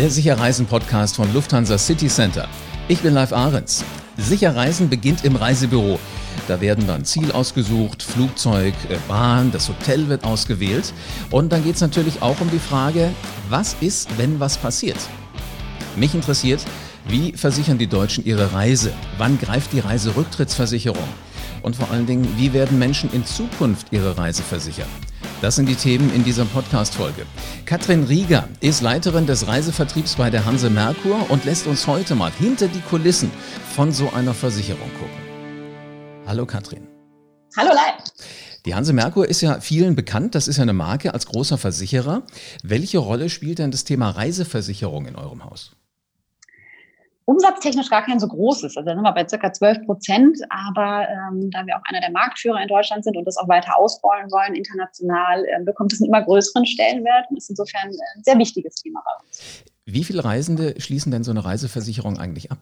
Der 0.00 0.08
Sicherreisen-Podcast 0.08 1.16
von 1.16 1.30
Lufthansa 1.34 1.76
City 1.76 2.08
Center. 2.08 2.48
Ich 2.88 3.00
bin 3.00 3.12
Live 3.12 3.34
Ahrens. 3.34 3.84
Sicherreisen 4.16 4.88
beginnt 4.88 5.26
im 5.26 5.36
Reisebüro. 5.36 5.98
Da 6.48 6.62
werden 6.62 6.86
dann 6.86 7.04
Ziel 7.04 7.30
ausgesucht, 7.32 8.02
Flugzeug, 8.02 8.72
äh, 8.88 8.96
Bahn, 9.08 9.52
das 9.52 9.68
Hotel 9.68 10.08
wird 10.08 10.24
ausgewählt. 10.24 10.94
Und 11.30 11.52
dann 11.52 11.62
geht 11.62 11.74
es 11.74 11.82
natürlich 11.82 12.22
auch 12.22 12.40
um 12.40 12.50
die 12.50 12.58
Frage, 12.58 13.10
was 13.50 13.76
ist, 13.82 14.16
wenn 14.16 14.40
was 14.40 14.56
passiert? 14.56 14.96
Mich 15.96 16.14
interessiert, 16.14 16.64
wie 17.06 17.34
versichern 17.34 17.76
die 17.76 17.86
Deutschen 17.86 18.24
ihre 18.24 18.54
Reise? 18.54 18.94
Wann 19.18 19.38
greift 19.38 19.74
die 19.74 19.80
Reiserücktrittsversicherung? 19.80 21.08
Und 21.60 21.76
vor 21.76 21.90
allen 21.90 22.06
Dingen, 22.06 22.26
wie 22.38 22.54
werden 22.54 22.78
Menschen 22.78 23.12
in 23.12 23.26
Zukunft 23.26 23.88
ihre 23.90 24.16
Reise 24.16 24.42
versichern? 24.44 24.88
Das 25.40 25.56
sind 25.56 25.70
die 25.70 25.74
Themen 25.74 26.12
in 26.14 26.22
dieser 26.22 26.44
Podcast-Folge. 26.44 27.24
Katrin 27.64 28.04
Rieger 28.04 28.46
ist 28.60 28.82
Leiterin 28.82 29.26
des 29.26 29.46
Reisevertriebs 29.46 30.16
bei 30.16 30.28
der 30.28 30.44
Hanse 30.44 30.68
Merkur 30.68 31.30
und 31.30 31.46
lässt 31.46 31.66
uns 31.66 31.86
heute 31.86 32.14
mal 32.14 32.30
hinter 32.30 32.68
die 32.68 32.82
Kulissen 32.82 33.30
von 33.74 33.90
so 33.90 34.10
einer 34.10 34.34
Versicherung 34.34 34.90
gucken. 34.98 36.26
Hallo 36.26 36.44
Katrin. 36.44 36.86
Hallo 37.56 37.70
Leib. 37.70 38.04
Die 38.66 38.74
Hanse 38.74 38.92
Merkur 38.92 39.26
ist 39.26 39.40
ja 39.40 39.60
vielen 39.60 39.96
bekannt. 39.96 40.34
Das 40.34 40.46
ist 40.46 40.58
ja 40.58 40.62
eine 40.62 40.74
Marke 40.74 41.14
als 41.14 41.24
großer 41.24 41.56
Versicherer. 41.56 42.22
Welche 42.62 42.98
Rolle 42.98 43.30
spielt 43.30 43.60
denn 43.60 43.70
das 43.70 43.84
Thema 43.84 44.10
Reiseversicherung 44.10 45.06
in 45.06 45.16
eurem 45.16 45.46
Haus? 45.46 45.72
Umsatztechnisch 47.24 47.90
gar 47.90 48.04
kein 48.04 48.18
so 48.18 48.28
großes. 48.28 48.76
Also 48.76 48.88
da 48.88 48.94
sind 48.94 49.02
wir 49.02 49.12
bei 49.12 49.26
circa 49.26 49.52
12 49.52 49.86
Prozent. 49.86 50.38
Aber 50.48 51.06
ähm, 51.08 51.50
da 51.50 51.66
wir 51.66 51.76
auch 51.76 51.82
einer 51.84 52.00
der 52.00 52.10
Marktführer 52.10 52.60
in 52.60 52.68
Deutschland 52.68 53.04
sind 53.04 53.16
und 53.16 53.24
das 53.24 53.36
auch 53.36 53.48
weiter 53.48 53.76
ausrollen 53.76 54.30
wollen 54.30 54.54
international, 54.54 55.44
äh, 55.44 55.62
bekommt 55.64 55.92
es 55.92 56.00
einen 56.00 56.08
immer 56.08 56.22
größeren 56.22 56.66
Stellenwert 56.66 57.26
und 57.30 57.36
ist 57.36 57.50
insofern 57.50 57.88
ein 57.88 58.24
sehr 58.24 58.38
wichtiges 58.38 58.76
Thema 58.76 59.02
bei 59.04 59.24
uns. 59.24 59.64
Wie 59.84 60.04
viele 60.04 60.24
Reisende 60.24 60.80
schließen 60.80 61.10
denn 61.10 61.24
so 61.24 61.30
eine 61.30 61.44
Reiseversicherung 61.44 62.18
eigentlich 62.18 62.50
ab? 62.50 62.58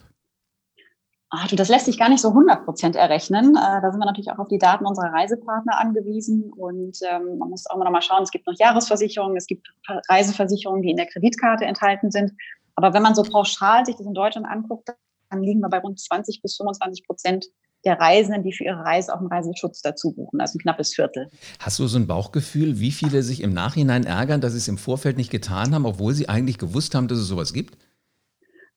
Ach, 1.31 1.47
du, 1.47 1.55
das 1.55 1.69
lässt 1.69 1.85
sich 1.85 1.99
gar 1.99 2.09
nicht 2.09 2.21
so 2.21 2.29
100 2.29 2.65
Prozent 2.65 2.95
errechnen. 2.95 3.55
Äh, 3.55 3.81
da 3.81 3.91
sind 3.91 3.99
wir 3.99 4.05
natürlich 4.05 4.31
auch 4.31 4.39
auf 4.39 4.47
die 4.47 4.57
Daten 4.57 4.87
unserer 4.87 5.13
Reisepartner 5.13 5.79
angewiesen. 5.79 6.51
Und 6.51 6.97
ähm, 7.07 7.37
man 7.37 7.51
muss 7.51 7.67
auch 7.67 7.75
immer 7.75 7.85
noch 7.85 7.91
mal 7.91 8.01
schauen, 8.01 8.23
es 8.23 8.31
gibt 8.31 8.47
noch 8.47 8.57
Jahresversicherungen, 8.57 9.37
es 9.37 9.45
gibt 9.45 9.67
Reiseversicherungen, 10.09 10.81
die 10.81 10.89
in 10.89 10.97
der 10.97 11.05
Kreditkarte 11.05 11.65
enthalten 11.65 12.09
sind. 12.09 12.31
Aber 12.75 12.93
wenn 12.93 13.03
man 13.03 13.15
so 13.15 13.23
pauschal 13.23 13.85
sich 13.85 13.95
das 13.95 14.05
in 14.05 14.13
Deutschland 14.13 14.47
anguckt, 14.47 14.89
dann 15.29 15.43
liegen 15.43 15.59
wir 15.59 15.69
bei 15.69 15.79
rund 15.79 15.99
20 15.99 16.41
bis 16.41 16.57
25 16.57 17.05
Prozent 17.05 17.45
der 17.85 17.99
Reisenden, 17.99 18.43
die 18.43 18.51
für 18.51 18.65
ihre 18.65 18.83
Reise 18.83 19.13
auch 19.13 19.19
einen 19.19 19.27
Reiseschutz 19.27 19.81
dazu 19.81 20.11
buchen, 20.11 20.41
also 20.41 20.57
ein 20.57 20.61
knappes 20.61 20.93
Viertel. 20.93 21.29
Hast 21.59 21.79
du 21.79 21.87
so 21.87 21.97
ein 21.97 22.07
Bauchgefühl, 22.07 22.79
wie 22.79 22.91
viele 22.91 23.23
sich 23.23 23.41
im 23.41 23.53
Nachhinein 23.53 24.03
ärgern, 24.03 24.41
dass 24.41 24.51
sie 24.51 24.57
es 24.57 24.67
im 24.67 24.77
Vorfeld 24.77 25.17
nicht 25.17 25.31
getan 25.31 25.73
haben, 25.73 25.85
obwohl 25.85 26.13
sie 26.13 26.27
eigentlich 26.27 26.57
gewusst 26.57 26.93
haben, 26.93 27.07
dass 27.07 27.19
es 27.19 27.27
sowas 27.27 27.53
gibt? 27.53 27.77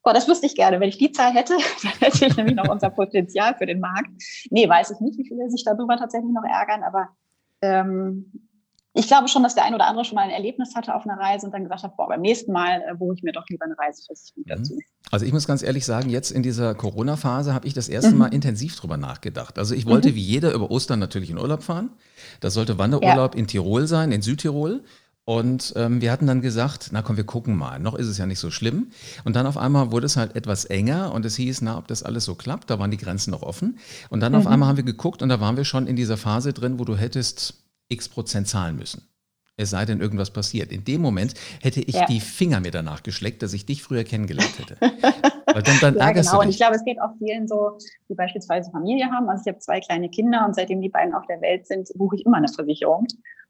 Boah, 0.05 0.13
das 0.13 0.29
wüsste 0.29 0.47
ich 0.47 0.55
gerne. 0.55 0.81
Wenn 0.81 0.89
ich 0.89 0.99
die 0.99 1.13
Zahl 1.13 1.33
hätte, 1.33 1.55
dann 1.83 1.93
hätte 1.99 2.27
ich 2.27 2.37
nämlich 2.37 2.57
noch 2.57 2.69
unser 2.69 2.91
Potenzial 2.91 3.57
für 3.57 3.67
den 3.67 3.81
Markt. 3.81 4.11
Nee, 4.51 4.69
weiß 4.69 4.91
ich 4.91 5.01
nicht, 5.01 5.19
wie 5.19 5.27
viele 5.27 5.51
sich 5.51 5.65
darüber 5.65 5.97
tatsächlich 5.97 6.33
noch 6.33 6.45
ärgern, 6.45 6.83
aber 6.85 7.09
ähm, 7.61 8.33
ich 8.95 9.07
glaube 9.07 9.29
schon, 9.29 9.43
dass 9.43 9.55
der 9.55 9.65
ein 9.65 9.75
oder 9.75 9.87
andere 9.87 10.05
schon 10.05 10.17
mal 10.17 10.23
ein 10.23 10.31
Erlebnis 10.31 10.75
hatte 10.75 10.95
auf 10.95 11.07
einer 11.07 11.19
Reise 11.19 11.47
und 11.47 11.53
dann 11.53 11.63
gesagt 11.63 11.83
hat, 11.83 11.97
boah, 11.97 12.09
beim 12.09 12.21
nächsten 12.21 12.53
Mal 12.53 12.83
äh, 12.87 12.95
buche 12.95 13.15
ich 13.17 13.23
mir 13.23 13.33
doch 13.33 13.45
lieber 13.49 13.65
eine 13.65 13.79
Reiseversicherung 13.79 14.45
mhm. 14.45 14.49
dazu. 14.49 14.79
Also 15.11 15.25
ich 15.25 15.33
muss 15.33 15.47
ganz 15.47 15.63
ehrlich 15.63 15.87
sagen, 15.87 16.11
jetzt 16.11 16.31
in 16.31 16.43
dieser 16.43 16.75
Corona-Phase 16.75 17.55
habe 17.55 17.67
ich 17.67 17.73
das 17.73 17.89
erste 17.89 18.13
mhm. 18.13 18.19
Mal 18.19 18.35
intensiv 18.35 18.77
drüber 18.77 18.99
nachgedacht. 18.99 19.59
Also 19.59 19.75
ich 19.75 19.87
wollte 19.87 20.11
mhm. 20.11 20.15
wie 20.17 20.23
jeder 20.23 20.53
über 20.53 20.71
Ostern 20.71 20.99
natürlich 20.99 21.31
in 21.31 21.39
Urlaub 21.39 21.63
fahren. 21.63 21.91
Das 22.41 22.55
sollte 22.55 22.79
Wanderurlaub 22.79 23.35
ja. 23.35 23.39
in 23.39 23.47
Tirol 23.47 23.87
sein, 23.87 24.13
in 24.13 24.21
Südtirol. 24.21 24.85
Und 25.25 25.73
ähm, 25.77 26.01
wir 26.01 26.11
hatten 26.11 26.27
dann 26.27 26.41
gesagt, 26.41 26.89
na 26.91 27.01
komm, 27.01 27.17
wir 27.17 27.25
gucken 27.25 27.57
mal. 27.57 27.79
Noch 27.79 27.95
ist 27.95 28.09
es 28.09 28.19
ja 28.19 28.27
nicht 28.27 28.41
so 28.41 28.51
schlimm. 28.51 28.91
Und 29.25 29.37
dann 29.37 29.47
auf 29.47 29.57
einmal 29.57 29.93
wurde 29.93 30.07
es 30.07 30.17
halt 30.17 30.35
etwas 30.35 30.65
enger 30.65 31.15
und 31.15 31.25
es 31.25 31.37
hieß, 31.37 31.63
na, 31.63 31.79
ob 31.79 31.87
das 31.87 32.03
alles 32.03 32.25
so 32.25 32.35
klappt. 32.35 32.69
Da 32.69 32.79
waren 32.79 32.91
die 32.91 32.97
Grenzen 32.97 33.31
noch 33.31 33.43
offen. 33.43 33.79
Und 34.11 34.21
dann 34.21 34.33
mhm. 34.33 34.39
auf 34.39 34.47
einmal 34.49 34.69
haben 34.69 34.77
wir 34.77 34.85
geguckt 34.85 35.23
und 35.23 35.29
da 35.29 35.41
waren 35.41 35.57
wir 35.57 35.65
schon 35.65 35.87
in 35.87 35.97
dieser 35.97 36.17
Phase 36.17 36.53
drin, 36.53 36.79
wo 36.81 36.85
du 36.85 36.97
hättest 36.97 37.62
x 37.93 38.09
Prozent 38.09 38.49
zahlen 38.49 38.77
müssen. 38.77 39.09
Es 39.57 39.71
sei 39.71 39.85
denn, 39.85 40.01
irgendwas 40.01 40.31
passiert. 40.31 40.73
In 40.73 40.85
dem 40.85 41.03
Moment 41.03 41.35
hätte 41.61 41.81
ich 41.81 41.95
ja. 41.95 42.07
die 42.07 42.21
Finger 42.21 42.61
mir 42.61 42.71
danach 42.71 43.03
geschleckt, 43.03 43.43
dass 43.43 43.53
ich 43.53 43.67
dich 43.67 43.83
früher 43.83 44.03
kennengelernt 44.03 44.59
hätte. 44.59 44.77
Weil 44.81 45.63
dann, 45.63 45.79
dann 45.81 45.95
ja, 45.99 46.11
genau. 46.13 46.41
Und 46.41 46.49
ich 46.49 46.57
glaube, 46.57 46.75
es 46.75 46.85
geht 46.85 47.01
auch 47.01 47.11
vielen 47.19 47.47
so, 47.47 47.77
die 48.09 48.15
beispielsweise 48.15 48.71
Familie 48.71 49.11
haben. 49.11 49.29
Also 49.29 49.43
ich 49.45 49.49
habe 49.49 49.59
zwei 49.59 49.81
kleine 49.81 50.09
Kinder 50.09 50.45
und 50.47 50.55
seitdem 50.55 50.81
die 50.81 50.89
beiden 50.89 51.15
auf 51.15 51.27
der 51.27 51.41
Welt 51.43 51.67
sind, 51.67 51.91
buche 51.97 52.17
ich 52.17 52.25
immer 52.25 52.39
eine 52.39 52.49
Versicherung. 52.49 53.07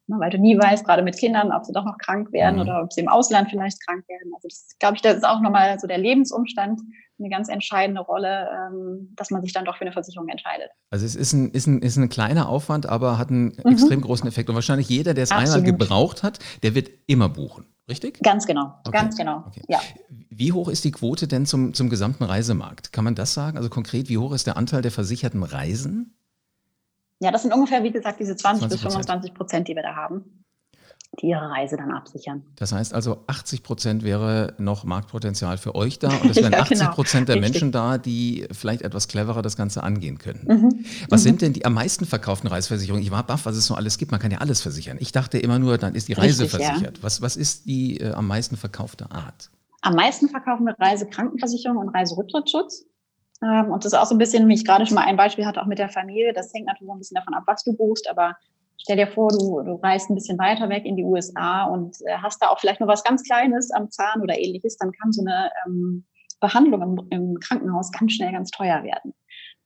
Ne, 0.09 0.17
weil 0.19 0.31
du 0.31 0.39
nie 0.39 0.59
weißt, 0.59 0.85
gerade 0.85 1.03
mit 1.03 1.17
Kindern, 1.17 1.53
ob 1.53 1.65
sie 1.65 1.73
doch 1.73 1.85
noch 1.85 1.97
krank 1.97 2.33
werden 2.33 2.57
mhm. 2.57 2.63
oder 2.63 2.83
ob 2.83 2.93
sie 2.93 3.01
im 3.01 3.09
Ausland 3.09 3.51
vielleicht 3.51 3.85
krank 3.87 4.07
werden. 4.09 4.33
Also 4.35 4.49
das 4.49 4.77
glaube 4.81 4.97
ich, 4.97 5.03
das 5.03 5.17
ist 5.17 5.25
auch 5.25 5.41
nochmal 5.41 5.79
so 5.79 5.87
der 5.87 5.99
Lebensumstand, 5.99 6.81
eine 7.21 7.31
ganz 7.31 7.49
entscheidende 7.49 8.01
Rolle, 8.01 8.49
ähm, 8.51 9.13
dass 9.15 9.31
man 9.31 9.43
sich 9.43 9.53
dann 9.53 9.65
doch 9.65 9.77
für 9.77 9.83
eine 9.83 9.93
Versicherung 9.93 10.29
entscheidet. 10.29 10.71
Also 10.91 11.07
es 11.07 11.15
ist 11.15 11.33
ein, 11.33 11.51
ist 11.51 11.67
ein, 11.67 11.81
ist 11.81 11.97
ein 11.97 12.09
kleiner 12.09 12.49
Aufwand, 12.49 12.87
aber 12.87 13.17
hat 13.17 13.31
einen 13.31 13.57
mhm. 13.65 13.73
extrem 13.73 14.01
großen 14.01 14.27
Effekt. 14.27 14.49
Und 14.49 14.57
wahrscheinlich 14.57 14.89
jeder, 14.89 15.15
der 15.15 15.25
es 15.25 15.31
einmal 15.31 15.63
gebraucht 15.63 16.23
hat, 16.23 16.41
der 16.63 16.75
wird 16.75 16.91
immer 17.07 17.29
buchen. 17.29 17.67
Richtig? 17.89 18.21
Ganz 18.23 18.47
genau, 18.47 18.75
okay. 18.85 18.91
ganz 18.93 19.17
genau. 19.17 19.45
Okay. 19.47 19.63
Ja. 19.69 19.81
Wie 20.31 20.53
hoch 20.53 20.69
ist 20.69 20.85
die 20.85 20.93
Quote 20.93 21.27
denn 21.27 21.47
zum, 21.47 21.75
zum 21.75 21.91
gesamten 21.91 22.25
Reisemarkt? 22.25 22.93
Kann 22.93 23.05
man 23.05 23.15
das 23.15 23.35
sagen? 23.35 23.57
Also 23.57 23.69
konkret, 23.69 24.09
wie 24.09 24.19
hoch 24.19 24.33
ist 24.33 24.47
der 24.47 24.57
Anteil 24.57 24.83
der 24.83 24.93
versicherten 24.93 25.43
Reisen? 25.43 26.17
Ja, 27.23 27.31
das 27.31 27.43
sind 27.43 27.55
ungefähr, 27.55 27.83
wie 27.85 27.93
gesagt, 27.93 28.19
diese 28.19 28.35
20 28.35 28.69
bis 28.69 28.81
25 28.81 29.33
Prozent, 29.33 29.69
die 29.69 29.77
wir 29.77 29.83
da 29.83 29.95
haben 29.95 30.43
die 31.21 31.27
ihre 31.27 31.51
Reise 31.51 31.77
dann 31.77 31.91
absichern. 31.91 32.43
Das 32.57 32.73
heißt 32.73 32.95
also, 32.95 33.25
80 33.27 33.63
Prozent 33.63 34.03
wäre 34.03 34.55
noch 34.57 34.85
Marktpotenzial 34.85 35.59
für 35.59 35.75
euch 35.75 35.99
da 35.99 36.09
und 36.09 36.31
es 36.31 36.37
wären 36.43 36.53
ja, 36.53 36.61
80 36.61 36.79
genau. 36.79 36.91
Prozent 36.93 37.29
der 37.29 37.37
Richtig. 37.37 37.53
Menschen 37.53 37.73
da, 37.73 37.99
die 37.99 38.47
vielleicht 38.51 38.81
etwas 38.81 39.09
cleverer 39.09 39.43
das 39.43 39.57
Ganze 39.57 39.83
angehen 39.83 40.17
könnten. 40.17 40.51
Mhm. 40.51 40.85
Was 41.11 41.21
mhm. 41.21 41.25
sind 41.25 41.43
denn 41.43 41.53
die 41.53 41.67
am 41.67 41.75
meisten 41.75 42.07
verkauften 42.07 42.49
Reiseversicherungen? 42.49 43.05
Ich 43.05 43.11
war 43.11 43.25
baff, 43.25 43.45
was 43.45 43.57
es 43.57 43.67
so 43.67 43.75
alles 43.75 43.99
gibt. 43.99 44.11
Man 44.11 44.21
kann 44.21 44.31
ja 44.31 44.39
alles 44.39 44.63
versichern. 44.63 44.97
Ich 45.01 45.13
dachte 45.13 45.39
immer 45.39 45.59
nur, 45.59 45.77
dann 45.77 45.95
ist 45.95 46.09
die 46.09 46.15
Reise 46.15 46.45
Richtig, 46.45 46.65
versichert. 46.65 46.97
Ja. 46.97 47.03
Was, 47.03 47.21
was 47.21 47.37
ist 47.37 47.67
die 47.67 47.99
äh, 47.99 48.13
am 48.13 48.27
meisten 48.27 48.57
verkaufte 48.57 49.11
Art? 49.11 49.51
Am 49.83 49.95
meisten 49.95 50.31
verkaufen 50.31 50.65
wir 50.65 50.75
Reisekrankenversicherung 50.79 51.77
und 51.77 51.91
Reiserücktrittsschutz. 51.91 52.87
Ähm, 53.43 53.71
und 53.71 53.85
das 53.85 53.93
ist 53.93 53.99
auch 53.99 54.07
so 54.07 54.15
ein 54.15 54.19
bisschen, 54.19 54.49
wie 54.49 54.55
ich 54.55 54.65
gerade 54.65 54.87
schon 54.87 54.95
mal 54.95 55.07
ein 55.07 55.17
Beispiel 55.17 55.47
hatte, 55.47 55.61
auch 55.61 55.67
mit 55.67 55.79
der 55.79 55.89
Familie. 55.89 56.33
Das 56.33 56.53
hängt 56.53 56.67
natürlich 56.67 56.91
auch 56.91 56.95
ein 56.95 56.99
bisschen 56.99 57.17
davon 57.17 57.35
ab, 57.35 57.45
was 57.47 57.65
du 57.65 57.77
buchst, 57.77 58.09
aber 58.09 58.37
Stell 58.83 58.97
dir 58.97 59.07
vor, 59.07 59.29
du, 59.29 59.63
du 59.63 59.75
reist 59.77 60.11
ein 60.11 60.17
bisschen 60.17 60.39
weiter 60.39 60.69
weg 60.69 60.85
in 60.85 60.97
die 60.97 61.05
USA 61.05 61.65
und 61.67 61.97
äh, 62.05 62.17
hast 62.19 62.43
da 62.43 62.49
auch 62.49 62.59
vielleicht 62.59 62.81
nur 62.81 62.89
was 62.89 63.05
ganz 63.05 63.23
Kleines 63.23 63.71
am 63.71 63.91
Zahn 63.91 64.21
oder 64.21 64.37
ähnliches, 64.37 64.77
dann 64.77 64.91
kann 64.91 65.13
so 65.13 65.23
eine 65.23 65.51
ähm, 65.65 66.05
Behandlung 66.41 66.83
im, 66.83 67.07
im 67.11 67.39
Krankenhaus 67.39 67.93
ganz 67.93 68.13
schnell 68.13 68.33
ganz 68.33 68.51
teuer 68.51 68.83
werden. 68.83 69.15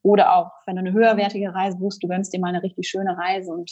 Oder 0.02 0.36
auch, 0.36 0.50
wenn 0.66 0.76
du 0.76 0.80
eine 0.80 0.92
höherwertige 0.92 1.54
Reise 1.54 1.78
buchst, 1.78 2.02
du 2.02 2.08
gönnst 2.08 2.34
dir 2.34 2.40
mal 2.40 2.48
eine 2.48 2.62
richtig 2.62 2.88
schöne 2.88 3.16
Reise 3.16 3.50
und 3.52 3.70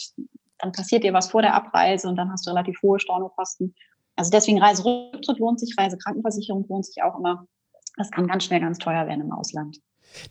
dann 0.57 0.71
passiert 0.71 1.03
dir 1.03 1.13
was 1.13 1.29
vor 1.29 1.43
der 1.43 1.53
Abreise 1.53 2.09
und 2.09 2.15
dann 2.15 2.31
hast 2.31 2.47
du 2.47 2.49
relativ 2.49 2.81
hohe 2.81 2.99
Stornokosten. 2.99 3.75
Also 4.15 4.31
deswegen 4.31 4.61
Reiserücktritt 4.61 5.37
lohnt 5.37 5.59
sich, 5.59 5.75
Reisekrankenversicherung 5.77 6.65
lohnt 6.67 6.85
sich 6.85 7.03
auch 7.03 7.19
immer. 7.19 7.45
Das 7.97 8.09
kann 8.09 8.27
ganz 8.27 8.45
schnell 8.45 8.61
ganz 8.61 8.79
teuer 8.79 9.05
werden 9.05 9.21
im 9.21 9.31
Ausland. 9.31 9.77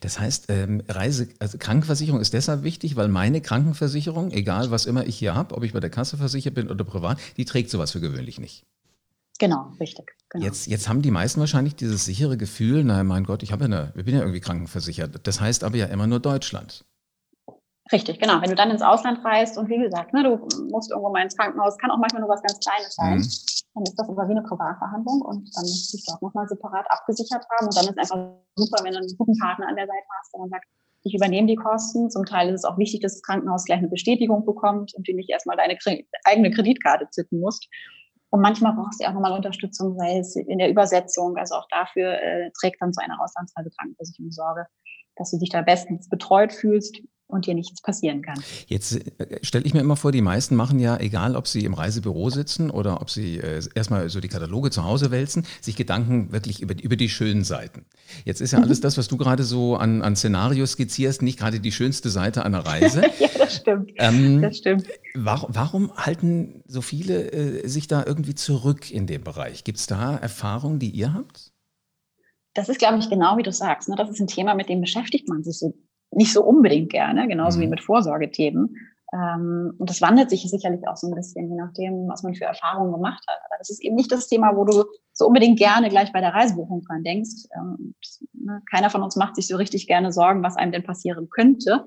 Das 0.01 0.19
heißt, 0.19 0.47
ähm, 0.49 0.83
Reise, 0.89 1.29
also 1.39 1.59
Krankenversicherung 1.59 2.21
ist 2.21 2.33
deshalb 2.33 2.63
wichtig, 2.63 2.97
weil 2.97 3.09
meine 3.09 3.41
Krankenversicherung, 3.41 4.31
egal 4.31 4.71
was 4.71 4.87
immer 4.87 5.07
ich 5.07 5.19
hier 5.19 5.35
habe, 5.35 5.55
ob 5.55 5.65
ich 5.65 5.73
bei 5.73 5.81
der 5.81 5.91
Kasse 5.91 6.17
versichert 6.17 6.55
bin 6.55 6.71
oder 6.71 6.85
privat, 6.85 7.19
die 7.37 7.45
trägt 7.45 7.71
sowas 7.71 7.93
für 7.93 8.01
gewöhnlich 8.01 8.39
nicht. 8.39 8.65
Genau, 9.39 9.73
richtig. 9.81 10.13
Genau. 10.31 10.45
Jetzt, 10.45 10.67
jetzt 10.69 10.89
haben 10.89 11.03
die 11.03 11.11
meisten 11.11 11.41
wahrscheinlich 11.41 11.75
dieses 11.75 12.05
sichere 12.05 12.37
Gefühl, 12.37 12.85
naja, 12.85 13.03
mein 13.05 13.25
Gott, 13.25 13.43
ich 13.43 13.53
habe 13.53 13.65
ja 13.65 13.67
eine, 13.67 13.93
ich 13.97 14.05
bin 14.05 14.15
ja 14.15 14.21
irgendwie 14.21 14.41
krankenversichert. 14.41 15.27
Das 15.27 15.41
heißt 15.41 15.65
aber 15.65 15.77
ja 15.77 15.87
immer 15.87 16.07
nur 16.07 16.21
Deutschland. 16.21 16.85
Richtig, 17.93 18.19
genau. 18.19 18.41
Wenn 18.41 18.49
du 18.49 18.57
dann 18.57 18.71
ins 18.71 18.81
Ausland 18.81 19.23
reist 19.25 19.59
und 19.59 19.69
wie 19.69 19.79
gesagt, 19.79 20.15
ne, 20.15 20.23
du 20.23 20.37
musst 20.71 20.91
irgendwo 20.91 21.11
mal 21.11 21.23
ins 21.23 21.37
Krankenhaus, 21.37 21.77
kann 21.77 21.91
auch 21.91 21.99
manchmal 21.99 22.23
nur 22.23 22.31
was 22.31 22.43
ganz 22.43 22.59
Kleines 22.61 22.95
sein, 22.95 23.19
mhm. 23.19 23.29
dann 23.75 23.83
ist 23.83 23.99
das 23.99 24.09
aber 24.09 24.27
wie 24.27 24.33
eine 24.33 24.43
Privatverhandlung 24.43 25.21
und 25.21 25.55
dann 25.55 25.65
musst 25.65 25.93
du 25.93 25.97
dich 25.99 26.07
dort 26.07 26.23
nochmal 26.23 26.49
separat 26.49 26.87
abgesichert 26.91 27.45
haben. 27.51 27.67
Und 27.67 27.77
dann 27.77 27.85
ist 27.85 27.99
einfach 27.99 28.41
super, 28.57 28.85
wenn 28.85 28.93
du 28.93 29.01
einen 29.01 29.17
guten 29.19 29.37
Partner 29.39 29.69
an 29.69 29.77
der 29.77 29.87
Seite 29.87 30.07
hast, 30.19 30.33
der 30.33 30.41
dann 30.41 30.49
sagt, 30.49 30.65
ich 31.03 31.15
übernehme 31.15 31.47
die 31.47 31.57
Kosten. 31.57 32.11
Zum 32.11 32.25
Teil 32.25 32.49
ist 32.49 32.61
es 32.61 32.65
auch 32.65 32.79
wichtig, 32.79 33.01
dass 33.01 33.13
das 33.13 33.23
Krankenhaus 33.23 33.65
gleich 33.65 33.81
eine 33.81 33.89
Bestätigung 33.89 34.47
bekommt 34.47 34.95
und 34.95 35.07
du 35.07 35.13
nicht 35.13 35.29
erstmal 35.29 35.59
deine 35.59 35.77
eigene 36.25 36.51
Kreditkarte 36.51 37.11
zitten 37.11 37.41
musst. 37.41 37.69
Und 38.31 38.41
manchmal 38.41 38.73
brauchst 38.73 39.01
du 39.03 39.07
auch 39.07 39.13
nochmal 39.13 39.33
Unterstützung, 39.33 39.99
sei 39.99 40.19
es 40.19 40.35
in 40.37 40.57
der 40.57 40.71
Übersetzung. 40.71 41.37
Also 41.37 41.57
auch 41.57 41.69
dafür 41.69 42.15
äh, 42.15 42.51
trägt 42.59 42.81
dann 42.81 42.95
so 42.95 43.03
eine 43.05 43.21
Auslandsreise 43.21 43.71
Krankenversicherung 43.77 44.33
Sorge, 44.33 44.67
dass 45.17 45.31
du 45.31 45.39
dich 45.39 45.51
da 45.51 45.61
bestens 45.61 46.09
betreut 46.09 46.55
fühlst 46.55 47.03
und 47.35 47.47
dir 47.47 47.55
nichts 47.55 47.81
passieren 47.83 48.23
kann. 48.23 48.43
Jetzt 48.67 48.95
äh, 49.19 49.39
stelle 49.43 49.65
ich 49.65 49.75
mir 49.75 49.81
immer 49.81 49.97
vor, 49.97 50.13
die 50.13 50.23
meisten 50.23 50.55
machen 50.57 50.79
ja, 50.79 50.99
egal 50.99 51.37
ob 51.37 51.47
sie 51.47 51.65
im 51.65 51.75
Reisebüro 51.75 52.31
sitzen 52.31 52.71
oder 52.71 53.01
ob 53.01 53.11
sie 53.11 53.39
äh, 53.39 53.63
erstmal 53.75 54.09
so 54.09 54.21
die 54.21 54.29
Kataloge 54.29 54.71
zu 54.71 54.85
Hause 54.85 55.11
wälzen, 55.11 55.47
sich 55.61 55.77
Gedanken 55.77 56.33
wirklich 56.33 56.61
über, 56.61 56.75
über 56.83 56.97
die 56.97 57.09
schönen 57.09 57.45
Seiten. 57.45 57.85
Jetzt 58.25 58.41
ist 58.41 58.53
ja 58.53 58.61
alles 58.61 58.81
das, 58.81 58.97
was 58.99 59.09
du 59.09 59.17
gerade 59.17 59.45
so 59.45 59.77
an, 59.77 60.03
an 60.03 60.17
Szenarios 60.17 60.73
skizzierst, 60.73 61.23
nicht 61.23 61.39
gerade 61.39 61.61
die 61.61 61.73
schönste 61.73 62.11
Seite 62.11 62.45
einer 62.45 62.61
Reise. 62.67 63.03
ja, 63.19 63.29
das 63.39 63.57
stimmt. 63.57 63.93
Ähm, 63.97 64.43
das 64.43 64.59
stimmt. 64.59 64.87
Warum, 65.15 65.55
warum 65.55 65.97
halten 65.97 66.63
so 66.67 66.81
viele 66.81 67.33
äh, 67.33 67.69
sich 67.69 67.89
da 67.89 68.05
irgendwie 68.07 68.35
zurück 68.35 68.91
in 68.91 69.07
dem 69.07 69.23
Bereich? 69.23 69.65
Gibt 69.65 69.79
es 69.79 69.87
da 69.87 70.17
Erfahrungen, 70.17 70.79
die 70.79 70.91
ihr 70.91 71.15
habt? 71.15 71.53
Das 72.55 72.69
ist, 72.69 72.79
glaube 72.79 72.99
ich, 72.99 73.11
genau 73.11 73.37
wie 73.37 73.43
du 73.43 73.53
sagst. 73.53 73.89
Ne? 73.89 73.97
Das 73.97 74.09
ist 74.09 74.21
ein 74.21 74.29
Thema, 74.29 74.55
mit 74.55 74.69
dem 74.69 74.81
beschäftigt 74.81 75.29
man 75.29 75.43
sich 75.43 75.59
so 75.59 75.75
nicht 76.17 76.33
so 76.33 76.45
unbedingt 76.45 76.91
gerne, 76.91 77.29
genauso 77.29 77.59
mhm. 77.59 77.63
wie 77.63 77.69
mit 77.69 77.81
Vorsorgethemen. 77.81 78.77
Ähm, 79.15 79.75
und 79.79 79.89
das 79.89 80.01
wandelt 80.01 80.31
sich 80.31 80.43
sicherlich 80.51 80.87
auch 80.89 80.97
so 80.97 81.07
ein 81.09 81.15
bisschen, 81.15 81.49
je 81.49 81.57
nachdem, 81.57 82.09
was 82.09 82.23
man 82.23 82.35
für 82.35 82.45
Erfahrungen 82.45 82.93
gemacht 82.93 83.23
hat. 83.29 83.39
Aber 83.47 83.57
das 83.59 83.71
ist 83.71 83.83
eben 83.83 83.95
nicht 83.95 84.11
das 84.11 84.29
Thema, 84.29 84.57
wo 84.57 84.65
du 84.65 84.85
so 85.13 85.27
unbedingt 85.27 85.59
gerne 85.59 85.89
gleich 85.89 86.13
bei 86.13 86.21
der 86.21 86.35
Reisebuchung 86.35 86.83
dran 86.83 87.05
denkst. 87.05 87.47
Ähm, 87.57 87.95
ne, 88.33 88.61
keiner 88.71 88.91
von 88.91 89.03
uns 89.03 89.15
macht 89.17 89.37
sich 89.37 89.47
so 89.47 89.57
richtig 89.57 89.87
gerne 89.87 90.11
Sorgen, 90.11 90.43
was 90.43 90.57
einem 90.57 90.73
denn 90.73 90.83
passieren 90.83 91.29
könnte. 91.31 91.87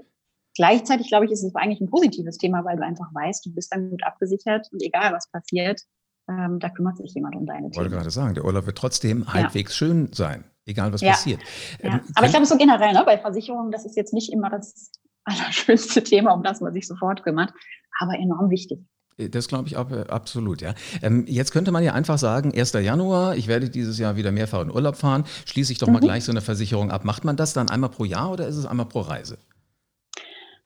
Gleichzeitig, 0.55 1.09
glaube 1.09 1.25
ich, 1.25 1.31
ist 1.31 1.43
es 1.43 1.53
eigentlich 1.55 1.81
ein 1.81 1.89
positives 1.89 2.37
Thema, 2.37 2.63
weil 2.63 2.77
du 2.77 2.83
einfach 2.83 3.13
weißt, 3.13 3.45
du 3.45 3.53
bist 3.53 3.73
dann 3.73 3.89
gut 3.89 4.03
abgesichert 4.03 4.67
und 4.71 4.81
egal 4.81 5.13
was 5.13 5.29
passiert, 5.29 5.81
ähm, 6.29 6.59
da 6.59 6.69
kümmert 6.69 6.97
sich 6.97 7.13
jemand 7.13 7.35
um 7.35 7.45
deine 7.45 7.69
Themen. 7.69 7.71
Ich 7.71 7.77
wollte 7.77 7.91
gerade 7.91 8.09
sagen, 8.09 8.33
der 8.35 8.45
Urlaub 8.45 8.65
wird 8.65 8.77
trotzdem 8.77 9.23
ja. 9.27 9.33
halbwegs 9.33 9.75
schön 9.75 10.11
sein 10.13 10.45
egal 10.67 10.93
was 10.93 11.01
ja. 11.01 11.11
passiert. 11.11 11.41
Ja. 11.81 11.95
Ähm, 11.95 12.01
Aber 12.15 12.25
ich 12.25 12.31
glaube, 12.31 12.45
so 12.45 12.57
generell, 12.57 12.93
ne, 12.93 13.03
bei 13.05 13.17
Versicherungen, 13.17 13.71
das 13.71 13.85
ist 13.85 13.95
jetzt 13.95 14.13
nicht 14.13 14.31
immer 14.31 14.49
das 14.49 14.91
allerschönste 15.23 16.03
Thema, 16.03 16.33
um 16.33 16.43
das 16.43 16.61
man 16.61 16.73
sich 16.73 16.87
sofort 16.87 17.23
kümmert, 17.23 17.53
aber 17.99 18.15
enorm 18.15 18.49
wichtig. 18.49 18.79
Äh, 19.17 19.29
das 19.29 19.47
glaube 19.47 19.67
ich 19.67 19.75
äh, 19.75 20.05
absolut, 20.09 20.61
ja. 20.61 20.73
Ähm, 21.01 21.25
jetzt 21.27 21.51
könnte 21.51 21.71
man 21.71 21.83
ja 21.83 21.93
einfach 21.93 22.17
sagen, 22.17 22.53
1. 22.53 22.73
Januar, 22.73 23.35
ich 23.35 23.47
werde 23.47 23.69
dieses 23.69 23.97
Jahr 23.97 24.15
wieder 24.15 24.31
mehrfach 24.31 24.61
in 24.61 24.71
Urlaub 24.71 24.95
fahren, 24.95 25.25
schließe 25.45 25.71
ich 25.71 25.79
doch 25.79 25.87
mhm. 25.87 25.93
mal 25.93 25.99
gleich 25.99 26.25
so 26.25 26.31
eine 26.31 26.41
Versicherung 26.41 26.91
ab. 26.91 27.05
Macht 27.05 27.23
man 27.23 27.35
das 27.35 27.53
dann 27.53 27.69
einmal 27.69 27.89
pro 27.89 28.05
Jahr 28.05 28.31
oder 28.31 28.47
ist 28.47 28.57
es 28.57 28.65
einmal 28.65 28.85
pro 28.85 29.01
Reise? 29.01 29.37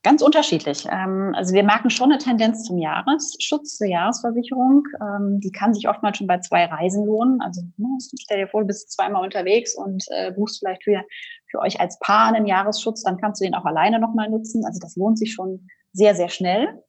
Ganz 0.03 0.23
unterschiedlich. 0.23 0.87
Ähm, 0.89 1.33
also 1.35 1.53
wir 1.53 1.63
merken 1.63 1.91
schon 1.91 2.11
eine 2.11 2.17
Tendenz 2.17 2.63
zum 2.63 2.79
Jahresschutz, 2.79 3.77
zur 3.77 3.85
Jahresversicherung. 3.85 4.83
Ähm, 4.99 5.39
die 5.39 5.51
kann 5.51 5.75
sich 5.75 5.87
oftmals 5.87 6.17
schon 6.17 6.25
bei 6.25 6.39
zwei 6.39 6.65
Reisen 6.65 7.05
lohnen. 7.05 7.39
Also 7.39 7.61
ne, 7.77 7.87
stell 8.19 8.39
dir 8.39 8.47
vor, 8.47 8.61
du 8.61 8.67
bist 8.67 8.91
zweimal 8.91 9.23
unterwegs 9.23 9.75
und 9.75 10.03
äh, 10.09 10.31
buchst 10.31 10.59
vielleicht 10.59 10.83
für, 10.83 11.03
für 11.51 11.59
euch 11.59 11.79
als 11.79 11.99
Paar 11.99 12.33
einen 12.33 12.47
Jahresschutz, 12.47 13.03
dann 13.03 13.17
kannst 13.17 13.41
du 13.41 13.45
den 13.45 13.53
auch 13.53 13.65
alleine 13.65 13.99
nochmal 13.99 14.27
nutzen. 14.27 14.65
Also 14.65 14.79
das 14.81 14.95
lohnt 14.95 15.19
sich 15.19 15.33
schon 15.33 15.67
sehr, 15.93 16.15
sehr 16.15 16.29
schnell. 16.29 16.83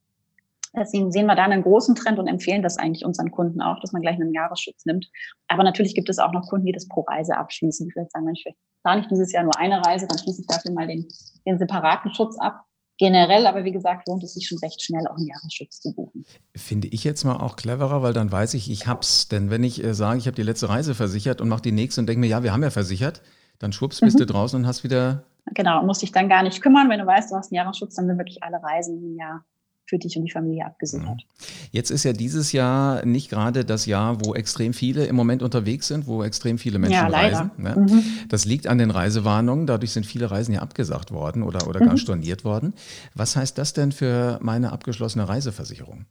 Deswegen 0.74 1.12
sehen 1.12 1.26
wir 1.26 1.34
da 1.34 1.44
einen 1.44 1.62
großen 1.62 1.94
Trend 1.94 2.18
und 2.18 2.28
empfehlen 2.28 2.62
das 2.62 2.78
eigentlich 2.78 3.04
unseren 3.04 3.30
Kunden 3.30 3.60
auch, 3.60 3.78
dass 3.80 3.92
man 3.92 4.00
gleich 4.00 4.14
einen 4.14 4.32
Jahresschutz 4.32 4.86
nimmt. 4.86 5.06
Aber 5.48 5.64
natürlich 5.64 5.94
gibt 5.94 6.08
es 6.08 6.18
auch 6.18 6.32
noch 6.32 6.48
Kunden, 6.48 6.64
die 6.64 6.72
das 6.72 6.88
pro 6.88 7.02
Reise 7.02 7.36
abschließen. 7.36 7.86
Die 7.86 7.92
vielleicht 7.92 8.12
sagen, 8.12 8.24
Mensch, 8.24 8.42
ich 8.46 8.56
plane 8.82 9.00
nicht 9.00 9.10
dieses 9.10 9.32
Jahr 9.32 9.42
nur 9.42 9.58
eine 9.58 9.84
Reise, 9.84 10.06
dann 10.06 10.16
schließe 10.16 10.40
ich 10.40 10.46
dafür 10.46 10.72
mal 10.72 10.86
den, 10.86 11.06
den 11.46 11.58
separaten 11.58 12.14
Schutz 12.14 12.38
ab 12.38 12.64
generell, 12.98 13.46
aber 13.46 13.64
wie 13.64 13.72
gesagt, 13.72 14.08
lohnt 14.08 14.22
es 14.22 14.34
sich 14.34 14.46
schon 14.46 14.58
recht 14.58 14.82
schnell, 14.82 15.06
auch 15.06 15.16
einen 15.16 15.26
Jahresschutz 15.26 15.80
zu 15.80 15.94
buchen. 15.94 16.24
Finde 16.54 16.88
ich 16.88 17.04
jetzt 17.04 17.24
mal 17.24 17.36
auch 17.36 17.56
cleverer, 17.56 18.02
weil 18.02 18.12
dann 18.12 18.30
weiß 18.30 18.54
ich, 18.54 18.70
ich 18.70 18.86
hab's. 18.86 19.28
Denn 19.28 19.50
wenn 19.50 19.64
ich 19.64 19.82
äh, 19.82 19.94
sage, 19.94 20.18
ich 20.18 20.26
habe 20.26 20.34
die 20.34 20.42
letzte 20.42 20.68
Reise 20.68 20.94
versichert 20.94 21.40
und 21.40 21.48
mache 21.48 21.62
die 21.62 21.72
nächste 21.72 22.00
und 22.00 22.06
denke 22.06 22.20
mir, 22.20 22.28
ja, 22.28 22.42
wir 22.42 22.52
haben 22.52 22.62
ja 22.62 22.70
versichert, 22.70 23.22
dann 23.58 23.72
schwupps, 23.72 24.00
bist 24.00 24.16
mhm. 24.16 24.20
du 24.20 24.26
draußen 24.26 24.60
und 24.60 24.66
hast 24.66 24.84
wieder. 24.84 25.24
Genau, 25.54 25.82
musst 25.84 26.02
dich 26.02 26.12
dann 26.12 26.28
gar 26.28 26.42
nicht 26.42 26.62
kümmern. 26.62 26.88
Wenn 26.88 27.00
du 27.00 27.06
weißt, 27.06 27.30
du 27.30 27.36
hast 27.36 27.50
einen 27.50 27.56
Jahresschutz, 27.56 27.94
dann 27.94 28.06
sind 28.06 28.18
wirklich 28.18 28.42
alle 28.42 28.62
Reisen 28.62 29.02
im 29.02 29.16
Jahr 29.16 29.44
für 29.86 29.98
dich 29.98 30.16
und 30.16 30.24
die 30.24 30.30
Familie 30.30 30.64
abgesichert. 30.66 31.08
Mhm. 31.08 31.46
Jetzt 31.70 31.90
ist 31.90 32.04
ja 32.04 32.12
dieses 32.12 32.52
Jahr 32.52 33.04
nicht 33.04 33.30
gerade 33.30 33.64
das 33.64 33.86
Jahr, 33.86 34.24
wo 34.24 34.34
extrem 34.34 34.72
viele 34.72 35.04
im 35.04 35.16
Moment 35.16 35.42
unterwegs 35.42 35.88
sind, 35.88 36.06
wo 36.06 36.22
extrem 36.22 36.58
viele 36.58 36.78
Menschen 36.78 36.94
ja, 36.94 37.08
reisen. 37.08 37.50
Ne? 37.56 37.76
Mhm. 37.76 38.04
Das 38.28 38.44
liegt 38.44 38.66
an 38.66 38.78
den 38.78 38.90
Reisewarnungen. 38.90 39.66
Dadurch 39.66 39.92
sind 39.92 40.06
viele 40.06 40.30
Reisen 40.30 40.54
ja 40.54 40.60
abgesagt 40.60 41.12
worden 41.12 41.42
oder, 41.42 41.68
oder 41.68 41.80
mhm. 41.80 41.88
gar 41.88 41.98
storniert 41.98 42.44
worden. 42.44 42.74
Was 43.14 43.36
heißt 43.36 43.58
das 43.58 43.72
denn 43.72 43.92
für 43.92 44.38
meine 44.40 44.72
abgeschlossene 44.72 45.28
Reiseversicherung? 45.28 46.06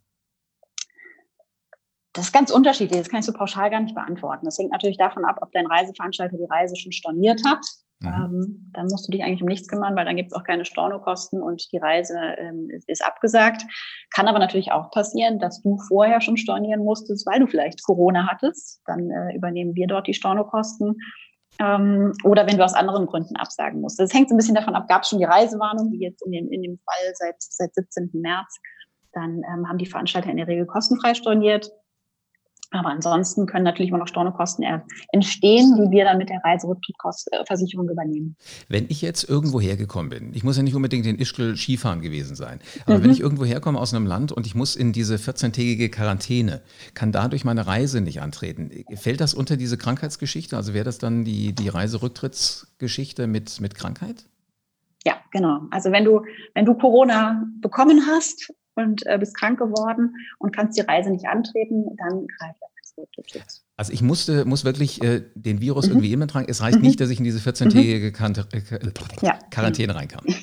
Das 2.13 2.25
ist 2.25 2.33
ganz 2.33 2.51
unterschiedlich. 2.51 2.99
Das 2.99 3.09
kann 3.09 3.21
ich 3.21 3.25
so 3.25 3.33
pauschal 3.33 3.69
gar 3.69 3.79
nicht 3.79 3.95
beantworten. 3.95 4.45
Das 4.45 4.57
hängt 4.57 4.71
natürlich 4.71 4.97
davon 4.97 5.23
ab, 5.23 5.39
ob 5.41 5.51
dein 5.53 5.65
Reiseveranstalter 5.65 6.37
die 6.37 6.45
Reise 6.49 6.75
schon 6.75 6.91
storniert 6.91 7.41
hat. 7.45 7.65
Mhm. 8.01 8.07
Ähm, 8.07 8.71
dann 8.73 8.87
musst 8.87 9.07
du 9.07 9.11
dich 9.11 9.23
eigentlich 9.23 9.41
um 9.41 9.47
nichts 9.47 9.67
kümmern, 9.67 9.95
weil 9.95 10.05
dann 10.05 10.15
gibt 10.15 10.31
es 10.31 10.37
auch 10.37 10.43
keine 10.43 10.65
Stornokosten 10.65 11.41
und 11.41 11.71
die 11.71 11.77
Reise 11.77 12.17
ähm, 12.37 12.69
ist, 12.69 12.89
ist, 12.89 13.05
abgesagt. 13.05 13.63
Kann 14.13 14.27
aber 14.27 14.39
natürlich 14.39 14.71
auch 14.71 14.89
passieren, 14.91 15.39
dass 15.39 15.61
du 15.61 15.77
vorher 15.87 16.19
schon 16.21 16.37
stornieren 16.37 16.83
musstest, 16.83 17.27
weil 17.27 17.39
du 17.39 17.47
vielleicht 17.47 17.83
Corona 17.83 18.27
hattest. 18.27 18.81
Dann 18.85 19.09
äh, 19.11 19.35
übernehmen 19.35 19.75
wir 19.75 19.87
dort 19.87 20.07
die 20.07 20.13
Stornokosten. 20.13 20.97
Ähm, 21.59 22.13
oder 22.23 22.47
wenn 22.47 22.57
du 22.57 22.65
aus 22.65 22.73
anderen 22.73 23.05
Gründen 23.05 23.35
absagen 23.35 23.81
musst. 23.81 23.99
Das 23.99 24.13
hängt 24.13 24.29
so 24.29 24.35
ein 24.35 24.37
bisschen 24.37 24.55
davon 24.55 24.73
ab, 24.73 24.87
gab 24.87 25.03
es 25.03 25.09
schon 25.09 25.19
die 25.19 25.25
Reisewarnung, 25.25 25.91
wie 25.91 26.01
jetzt 26.01 26.25
in 26.25 26.31
dem, 26.31 26.51
in 26.51 26.63
dem 26.63 26.79
Fall 26.79 27.13
seit, 27.13 27.35
seit 27.39 27.75
17. 27.75 28.09
März. 28.13 28.57
Dann 29.13 29.43
ähm, 29.53 29.67
haben 29.67 29.77
die 29.77 29.85
Veranstalter 29.85 30.31
in 30.31 30.37
der 30.37 30.47
Regel 30.47 30.65
kostenfrei 30.65 31.13
storniert. 31.13 31.69
Aber 32.71 32.89
ansonsten 32.89 33.45
können 33.47 33.65
natürlich 33.65 33.89
immer 33.89 33.97
noch 33.97 34.07
Stornokosten 34.07 34.65
entstehen, 35.11 35.75
die 35.75 35.91
wir 35.91 36.05
dann 36.05 36.17
mit 36.17 36.29
der 36.29 36.41
Reiserücktrittsversicherung 36.43 37.89
übernehmen. 37.89 38.37
Wenn 38.69 38.85
ich 38.87 39.01
jetzt 39.01 39.27
irgendwo 39.29 39.59
hergekommen 39.59 40.09
bin, 40.09 40.33
ich 40.33 40.45
muss 40.45 40.55
ja 40.55 40.63
nicht 40.63 40.75
unbedingt 40.75 41.05
in 41.05 41.19
Ischgl 41.19 41.57
Skifahren 41.57 42.01
gewesen 42.01 42.35
sein, 42.35 42.61
aber 42.85 42.97
mhm. 42.97 43.03
wenn 43.03 43.11
ich 43.11 43.19
irgendwo 43.19 43.43
herkomme 43.43 43.77
aus 43.77 43.93
einem 43.93 44.07
Land 44.07 44.31
und 44.31 44.47
ich 44.47 44.55
muss 44.55 44.77
in 44.77 44.93
diese 44.93 45.15
14-tägige 45.15 45.89
Quarantäne, 45.89 46.61
kann 46.93 47.11
dadurch 47.11 47.43
meine 47.43 47.67
Reise 47.67 47.99
nicht 47.99 48.21
antreten. 48.21 48.71
Fällt 48.95 49.19
das 49.19 49.33
unter 49.33 49.57
diese 49.57 49.77
Krankheitsgeschichte? 49.77 50.55
Also 50.55 50.73
wäre 50.73 50.85
das 50.85 50.97
dann 50.97 51.25
die, 51.25 51.53
die 51.53 51.67
Reiserücktrittsgeschichte 51.67 53.27
mit, 53.27 53.59
mit 53.59 53.75
Krankheit? 53.75 54.25
Ja, 55.03 55.15
genau. 55.31 55.61
Also 55.71 55.91
wenn 55.91 56.05
du, 56.05 56.21
wenn 56.53 56.65
du 56.65 56.75
Corona 56.75 57.43
bekommen 57.59 58.05
hast 58.07 58.53
und 58.75 59.05
äh, 59.05 59.17
bist 59.17 59.35
krank 59.35 59.59
geworden 59.59 60.15
und 60.39 60.55
kannst 60.55 60.77
die 60.77 60.81
Reise 60.81 61.09
nicht 61.11 61.27
antreten, 61.27 61.95
dann 61.97 62.27
greift. 62.27 62.59
Also 63.77 63.93
ich 63.93 64.01
musste, 64.01 64.45
muss 64.45 64.65
wirklich 64.65 65.01
äh, 65.01 65.23
den 65.33 65.61
Virus 65.61 65.85
mhm. 65.85 65.93
irgendwie 65.93 66.13
immer 66.13 66.27
tragen. 66.27 66.47
Es 66.49 66.61
reicht 66.61 66.77
mhm. 66.77 66.83
nicht, 66.83 66.99
dass 66.99 67.09
ich 67.09 67.19
in 67.19 67.23
diese 67.23 67.39
14-tägige 67.39 68.11
mhm. 68.11 68.35
äh, 68.51 69.25
ja. 69.25 69.39
Quarantäne 69.49 69.95
reinkam. 69.95 70.23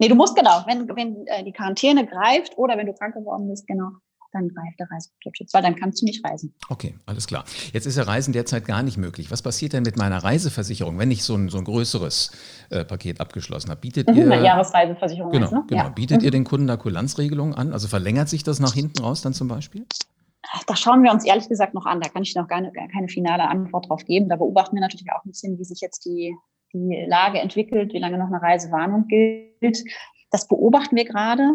Nee, 0.00 0.08
du 0.08 0.16
musst 0.16 0.34
genau, 0.34 0.64
wenn, 0.66 0.88
wenn 0.88 1.24
äh, 1.28 1.44
die 1.44 1.52
Quarantäne 1.52 2.04
greift 2.04 2.58
oder 2.58 2.76
wenn 2.76 2.86
du 2.86 2.94
krank 2.94 3.14
geworden 3.14 3.48
bist, 3.48 3.64
genau, 3.68 3.90
dann 4.34 4.48
greift 4.48 4.78
der 4.78 4.88
Reiseschutz, 4.90 5.54
weil 5.54 5.62
dann 5.62 5.76
kannst 5.76 6.02
du 6.02 6.06
nicht 6.06 6.24
reisen. 6.24 6.54
Okay, 6.68 6.94
alles 7.06 7.26
klar. 7.26 7.44
Jetzt 7.72 7.86
ist 7.86 7.96
ja 7.96 8.02
Reisen 8.02 8.32
derzeit 8.32 8.66
gar 8.66 8.82
nicht 8.82 8.96
möglich. 8.96 9.30
Was 9.30 9.42
passiert 9.42 9.72
denn 9.72 9.82
mit 9.82 9.96
meiner 9.96 10.18
Reiseversicherung, 10.18 10.98
wenn 10.98 11.10
ich 11.10 11.22
so 11.22 11.34
ein, 11.34 11.48
so 11.48 11.58
ein 11.58 11.64
größeres 11.64 12.32
äh, 12.70 12.84
Paket 12.84 13.20
abgeschlossen 13.20 13.70
habe? 13.70 13.80
Bietet 13.80 14.08
mhm, 14.08 14.16
ihr 14.16 14.30
eine 14.30 14.44
Jahresreiseversicherung? 14.44 15.32
Genau, 15.32 15.50
ne? 15.50 15.64
genau. 15.68 15.84
Ja. 15.84 15.88
Bietet 15.88 16.20
mhm. 16.20 16.24
ihr 16.24 16.30
den 16.30 16.44
Kunden 16.44 16.66
da 16.66 16.76
Kulanzregelungen 16.76 17.54
an? 17.54 17.72
Also 17.72 17.88
verlängert 17.88 18.28
sich 18.28 18.42
das 18.42 18.60
nach 18.60 18.74
hinten 18.74 19.02
raus 19.02 19.22
dann 19.22 19.32
zum 19.32 19.48
Beispiel? 19.48 19.86
Da 20.66 20.76
schauen 20.76 21.02
wir 21.02 21.12
uns 21.12 21.24
ehrlich 21.24 21.48
gesagt 21.48 21.74
noch 21.74 21.86
an. 21.86 22.00
Da 22.00 22.08
kann 22.08 22.22
ich 22.22 22.34
noch 22.34 22.48
gar, 22.48 22.60
gar 22.62 22.88
keine 22.88 23.08
finale 23.08 23.48
Antwort 23.48 23.88
drauf 23.88 24.04
geben. 24.04 24.28
Da 24.28 24.36
beobachten 24.36 24.76
wir 24.76 24.80
natürlich 24.80 25.06
auch 25.12 25.24
ein 25.24 25.30
bisschen, 25.30 25.58
wie 25.58 25.64
sich 25.64 25.80
jetzt 25.80 26.04
die, 26.04 26.34
die 26.72 27.04
Lage 27.08 27.38
entwickelt, 27.38 27.92
wie 27.92 27.98
lange 27.98 28.18
noch 28.18 28.26
eine 28.26 28.42
Reisewarnung 28.42 29.06
gilt. 29.08 29.84
Das 30.30 30.48
beobachten 30.48 30.96
wir 30.96 31.04
gerade 31.04 31.50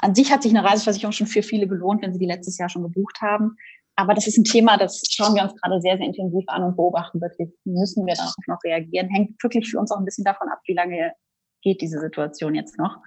an 0.00 0.14
sich 0.14 0.30
hat 0.32 0.42
sich 0.42 0.56
eine 0.56 0.64
Reiseversicherung 0.64 1.12
schon 1.12 1.26
für 1.26 1.42
viele 1.42 1.66
gelohnt, 1.66 2.02
wenn 2.02 2.12
sie 2.12 2.18
die 2.18 2.26
letztes 2.26 2.58
Jahr 2.58 2.68
schon 2.68 2.82
gebucht 2.82 3.20
haben. 3.20 3.56
Aber 3.96 4.12
das 4.12 4.26
ist 4.26 4.36
ein 4.36 4.44
Thema, 4.44 4.76
das 4.76 5.02
schauen 5.08 5.34
wir 5.34 5.42
uns 5.42 5.58
gerade 5.60 5.80
sehr, 5.80 5.96
sehr 5.96 6.06
intensiv 6.06 6.44
an 6.48 6.62
und 6.62 6.76
beobachten 6.76 7.20
wirklich, 7.20 7.48
müssen 7.64 8.04
wir 8.06 8.14
darauf 8.14 8.34
noch 8.46 8.62
reagieren. 8.62 9.08
Hängt 9.08 9.42
wirklich 9.42 9.70
für 9.70 9.78
uns 9.78 9.90
auch 9.90 9.98
ein 9.98 10.04
bisschen 10.04 10.24
davon 10.24 10.48
ab, 10.48 10.60
wie 10.66 10.74
lange 10.74 11.12
geht 11.62 11.80
diese 11.80 11.98
Situation 11.98 12.54
jetzt 12.54 12.78
noch. 12.78 12.98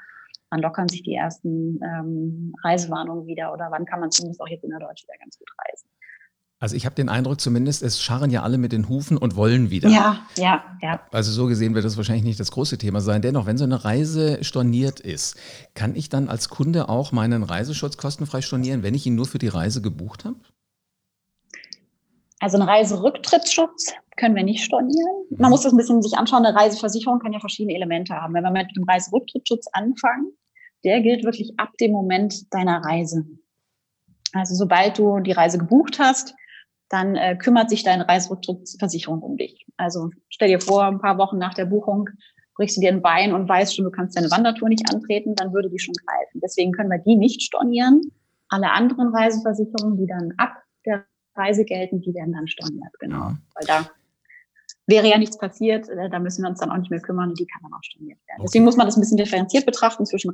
Wann 0.49 0.61
lockern 0.61 0.87
sich 0.87 1.03
die 1.03 1.13
ersten 1.13 1.79
ähm, 1.83 2.53
Reisewarnungen 2.63 3.27
wieder 3.27 3.53
oder 3.53 3.69
wann 3.69 3.85
kann 3.85 3.99
man 3.99 4.09
zumindest 4.09 4.41
auch 4.41 4.47
jetzt 4.47 4.63
in 4.63 4.71
der 4.71 4.79
Deutsch 4.79 5.03
wieder 5.03 5.17
ganz 5.19 5.37
gut 5.37 5.49
reisen? 5.63 5.88
Also 6.61 6.75
ich 6.75 6.85
habe 6.85 6.93
den 6.93 7.07
Eindruck 7.07 7.39
zumindest, 7.39 7.81
es 7.83 8.01
scharren 8.01 8.31
ja 8.31 8.43
alle 8.43 8.57
mit 8.57 8.73
den 8.73 8.89
Hufen 8.89 9.17
und 9.17 9.37
wollen 9.37 9.69
wieder. 9.69 9.89
Ja, 9.89 10.25
ja, 10.35 10.61
ja. 10.81 10.99
Also 11.11 11.31
so 11.31 11.47
gesehen 11.47 11.73
wird 11.73 11.85
das 11.85 11.95
wahrscheinlich 11.95 12.25
nicht 12.25 12.39
das 12.39 12.51
große 12.51 12.77
Thema 12.77 12.99
sein. 12.99 13.21
Dennoch, 13.21 13.45
wenn 13.45 13.57
so 13.57 13.63
eine 13.63 13.85
Reise 13.85 14.43
storniert 14.43 14.99
ist, 14.99 15.37
kann 15.73 15.95
ich 15.95 16.09
dann 16.09 16.27
als 16.27 16.49
Kunde 16.49 16.89
auch 16.89 17.13
meinen 17.13 17.43
Reiseschutz 17.43 17.95
kostenfrei 17.95 18.41
stornieren, 18.41 18.83
wenn 18.83 18.93
ich 18.93 19.05
ihn 19.05 19.15
nur 19.15 19.25
für 19.25 19.37
die 19.37 19.47
Reise 19.47 19.81
gebucht 19.81 20.25
habe? 20.25 20.35
Also 22.41 22.57
einen 22.57 22.67
Reiserücktrittsschutz 22.67 23.93
können 24.17 24.35
wir 24.35 24.43
nicht 24.43 24.63
stornieren. 24.63 25.27
Man 25.29 25.49
mhm. 25.49 25.51
muss 25.51 25.61
das 25.61 25.71
ein 25.71 25.77
bisschen 25.77 26.01
sich 26.01 26.17
anschauen. 26.17 26.45
Eine 26.45 26.57
Reiseversicherung 26.57 27.19
kann 27.19 27.31
ja 27.31 27.39
verschiedene 27.39 27.75
Elemente 27.75 28.13
haben. 28.13 28.33
Wenn 28.33 28.43
wir 28.43 28.51
mit 28.51 28.75
dem 28.75 28.83
Reiserücktrittsschutz 28.83 29.67
anfangen, 29.71 30.33
der 30.83 30.99
gilt 31.01 31.23
wirklich 31.23 31.53
ab 31.57 31.69
dem 31.79 31.91
Moment 31.93 32.53
deiner 32.53 32.83
Reise. 32.83 33.25
Also 34.33 34.55
sobald 34.55 34.99
du 34.99 35.21
die 35.21 35.31
Reise 35.31 35.57
gebucht 35.57 35.99
hast, 35.99 36.35
dann 36.89 37.15
äh, 37.15 37.37
kümmert 37.37 37.69
sich 37.69 37.83
deine 37.83 38.07
Reiserücktrittsversicherung 38.07 39.21
um 39.21 39.37
dich. 39.37 39.65
Also 39.77 40.09
stell 40.29 40.49
dir 40.49 40.59
vor, 40.59 40.85
ein 40.85 40.99
paar 40.99 41.17
Wochen 41.17 41.37
nach 41.37 41.53
der 41.53 41.65
Buchung 41.65 42.09
brichst 42.55 42.75
du 42.75 42.81
dir 42.81 42.89
ein 42.89 43.01
Bein 43.01 43.31
und 43.33 43.47
weißt 43.47 43.75
schon, 43.75 43.85
du 43.85 43.91
kannst 43.91 44.17
deine 44.17 44.31
Wandertour 44.31 44.67
nicht 44.67 44.93
antreten, 44.93 45.35
dann 45.35 45.53
würde 45.53 45.69
die 45.69 45.79
schon 45.79 45.93
greifen. 45.93 46.41
Deswegen 46.43 46.73
können 46.73 46.89
wir 46.89 46.97
die 46.97 47.15
nicht 47.15 47.41
stornieren. 47.41 48.01
Alle 48.49 48.71
anderen 48.71 49.15
Reiseversicherungen, 49.15 49.97
die 49.97 50.07
dann 50.07 50.33
ab 50.37 50.63
der 50.85 51.05
Reise 51.35 51.63
gelten, 51.63 52.01
die 52.01 52.13
werden 52.13 52.33
dann 52.33 52.47
storniert, 52.47 52.91
genau. 52.99 53.31
Weil 53.53 53.65
da 53.67 53.89
wäre 54.87 55.07
ja 55.07 55.17
nichts 55.17 55.37
passiert, 55.37 55.87
äh, 55.87 56.09
da 56.09 56.19
müssen 56.19 56.41
wir 56.41 56.49
uns 56.49 56.59
dann 56.59 56.71
auch 56.71 56.77
nicht 56.77 56.89
mehr 56.89 56.99
kümmern 56.99 57.29
und 57.29 57.39
die 57.39 57.45
kann 57.45 57.61
dann 57.61 57.73
auch 57.73 57.83
storniert 57.83 58.19
werden. 58.27 58.39
Okay. 58.39 58.47
Deswegen 58.47 58.65
muss 58.65 58.75
man 58.75 58.87
das 58.87 58.97
ein 58.97 59.01
bisschen 59.01 59.17
differenziert 59.17 59.65
betrachten 59.65 60.05
zwischen 60.05 60.31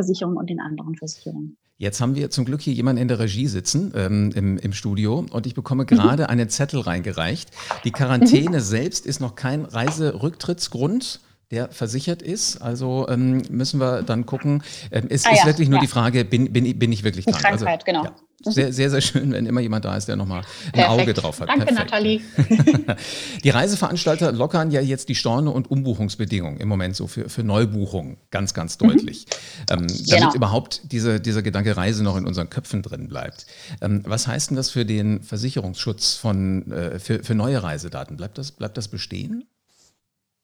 Reiserücktrittversicherung 0.00 0.36
und 0.36 0.50
den 0.50 0.60
anderen 0.60 0.96
Versicherungen. 0.96 1.56
Jetzt 1.78 2.00
haben 2.00 2.14
wir 2.14 2.30
zum 2.30 2.44
Glück 2.44 2.60
hier 2.60 2.74
jemanden 2.74 3.00
in 3.00 3.08
der 3.08 3.18
Regie 3.18 3.46
sitzen 3.46 3.92
ähm, 3.96 4.32
im, 4.34 4.58
im 4.58 4.72
Studio 4.72 5.24
und 5.30 5.46
ich 5.46 5.54
bekomme 5.54 5.86
gerade 5.86 6.24
mhm. 6.24 6.28
einen 6.28 6.48
Zettel 6.50 6.80
reingereicht. 6.80 7.50
Die 7.84 7.90
Quarantäne 7.90 8.58
mhm. 8.58 8.62
selbst 8.62 9.06
ist 9.06 9.20
noch 9.20 9.34
kein 9.34 9.64
Reiserücktrittsgrund 9.64 11.20
der 11.50 11.68
versichert 11.70 12.22
ist. 12.22 12.58
Also 12.58 13.08
ähm, 13.08 13.42
müssen 13.50 13.80
wir 13.80 14.02
dann 14.02 14.24
gucken. 14.24 14.62
Ähm, 14.92 15.06
es 15.08 15.26
ah, 15.26 15.32
ist 15.32 15.40
ja, 15.40 15.46
wirklich 15.46 15.68
nur 15.68 15.78
ja. 15.78 15.82
die 15.82 15.88
Frage, 15.88 16.24
bin, 16.24 16.52
bin, 16.52 16.78
bin 16.78 16.92
ich 16.92 17.02
wirklich 17.02 17.24
krank? 17.24 17.44
Also, 17.44 17.64
Krankheit, 17.64 17.88
also, 17.88 18.02
genau. 18.02 18.04
Ja, 18.04 18.14
sehr, 18.42 18.72
sehr, 18.72 18.90
sehr 18.90 19.00
schön, 19.00 19.32
wenn 19.32 19.46
immer 19.46 19.60
jemand 19.60 19.84
da 19.84 19.96
ist, 19.96 20.06
der 20.06 20.16
nochmal 20.16 20.42
ein 20.72 20.84
Auge 20.84 21.12
drauf 21.12 21.40
hat. 21.40 21.48
Danke, 21.48 21.66
Perfekt. 21.66 21.90
Nathalie. 21.90 22.20
die 23.44 23.50
Reiseveranstalter 23.50 24.32
lockern 24.32 24.70
ja 24.70 24.80
jetzt 24.80 25.08
die 25.08 25.14
Storne- 25.14 25.50
und 25.50 25.70
Umbuchungsbedingungen 25.70 26.58
im 26.58 26.68
Moment 26.68 26.96
so 26.96 27.06
für, 27.06 27.28
für 27.28 27.42
Neubuchungen 27.42 28.16
ganz, 28.30 28.54
ganz 28.54 28.78
mhm. 28.80 28.88
deutlich. 28.88 29.26
Mhm. 29.26 29.72
Ähm, 29.72 29.86
damit 29.88 30.08
genau. 30.08 30.34
überhaupt 30.34 30.92
diese, 30.92 31.20
dieser 31.20 31.42
Gedanke 31.42 31.76
Reise 31.76 32.02
noch 32.02 32.16
in 32.16 32.26
unseren 32.26 32.48
Köpfen 32.48 32.82
drin 32.82 33.08
bleibt. 33.08 33.46
Ähm, 33.82 34.02
was 34.06 34.26
heißt 34.26 34.50
denn 34.50 34.56
das 34.56 34.70
für 34.70 34.86
den 34.86 35.22
Versicherungsschutz 35.22 36.14
von, 36.14 36.72
äh, 36.72 36.98
für, 36.98 37.22
für 37.22 37.34
neue 37.34 37.62
Reisedaten? 37.62 38.16
Bleibt 38.16 38.38
das, 38.38 38.52
bleibt 38.52 38.76
das 38.76 38.88
bestehen? 38.88 39.46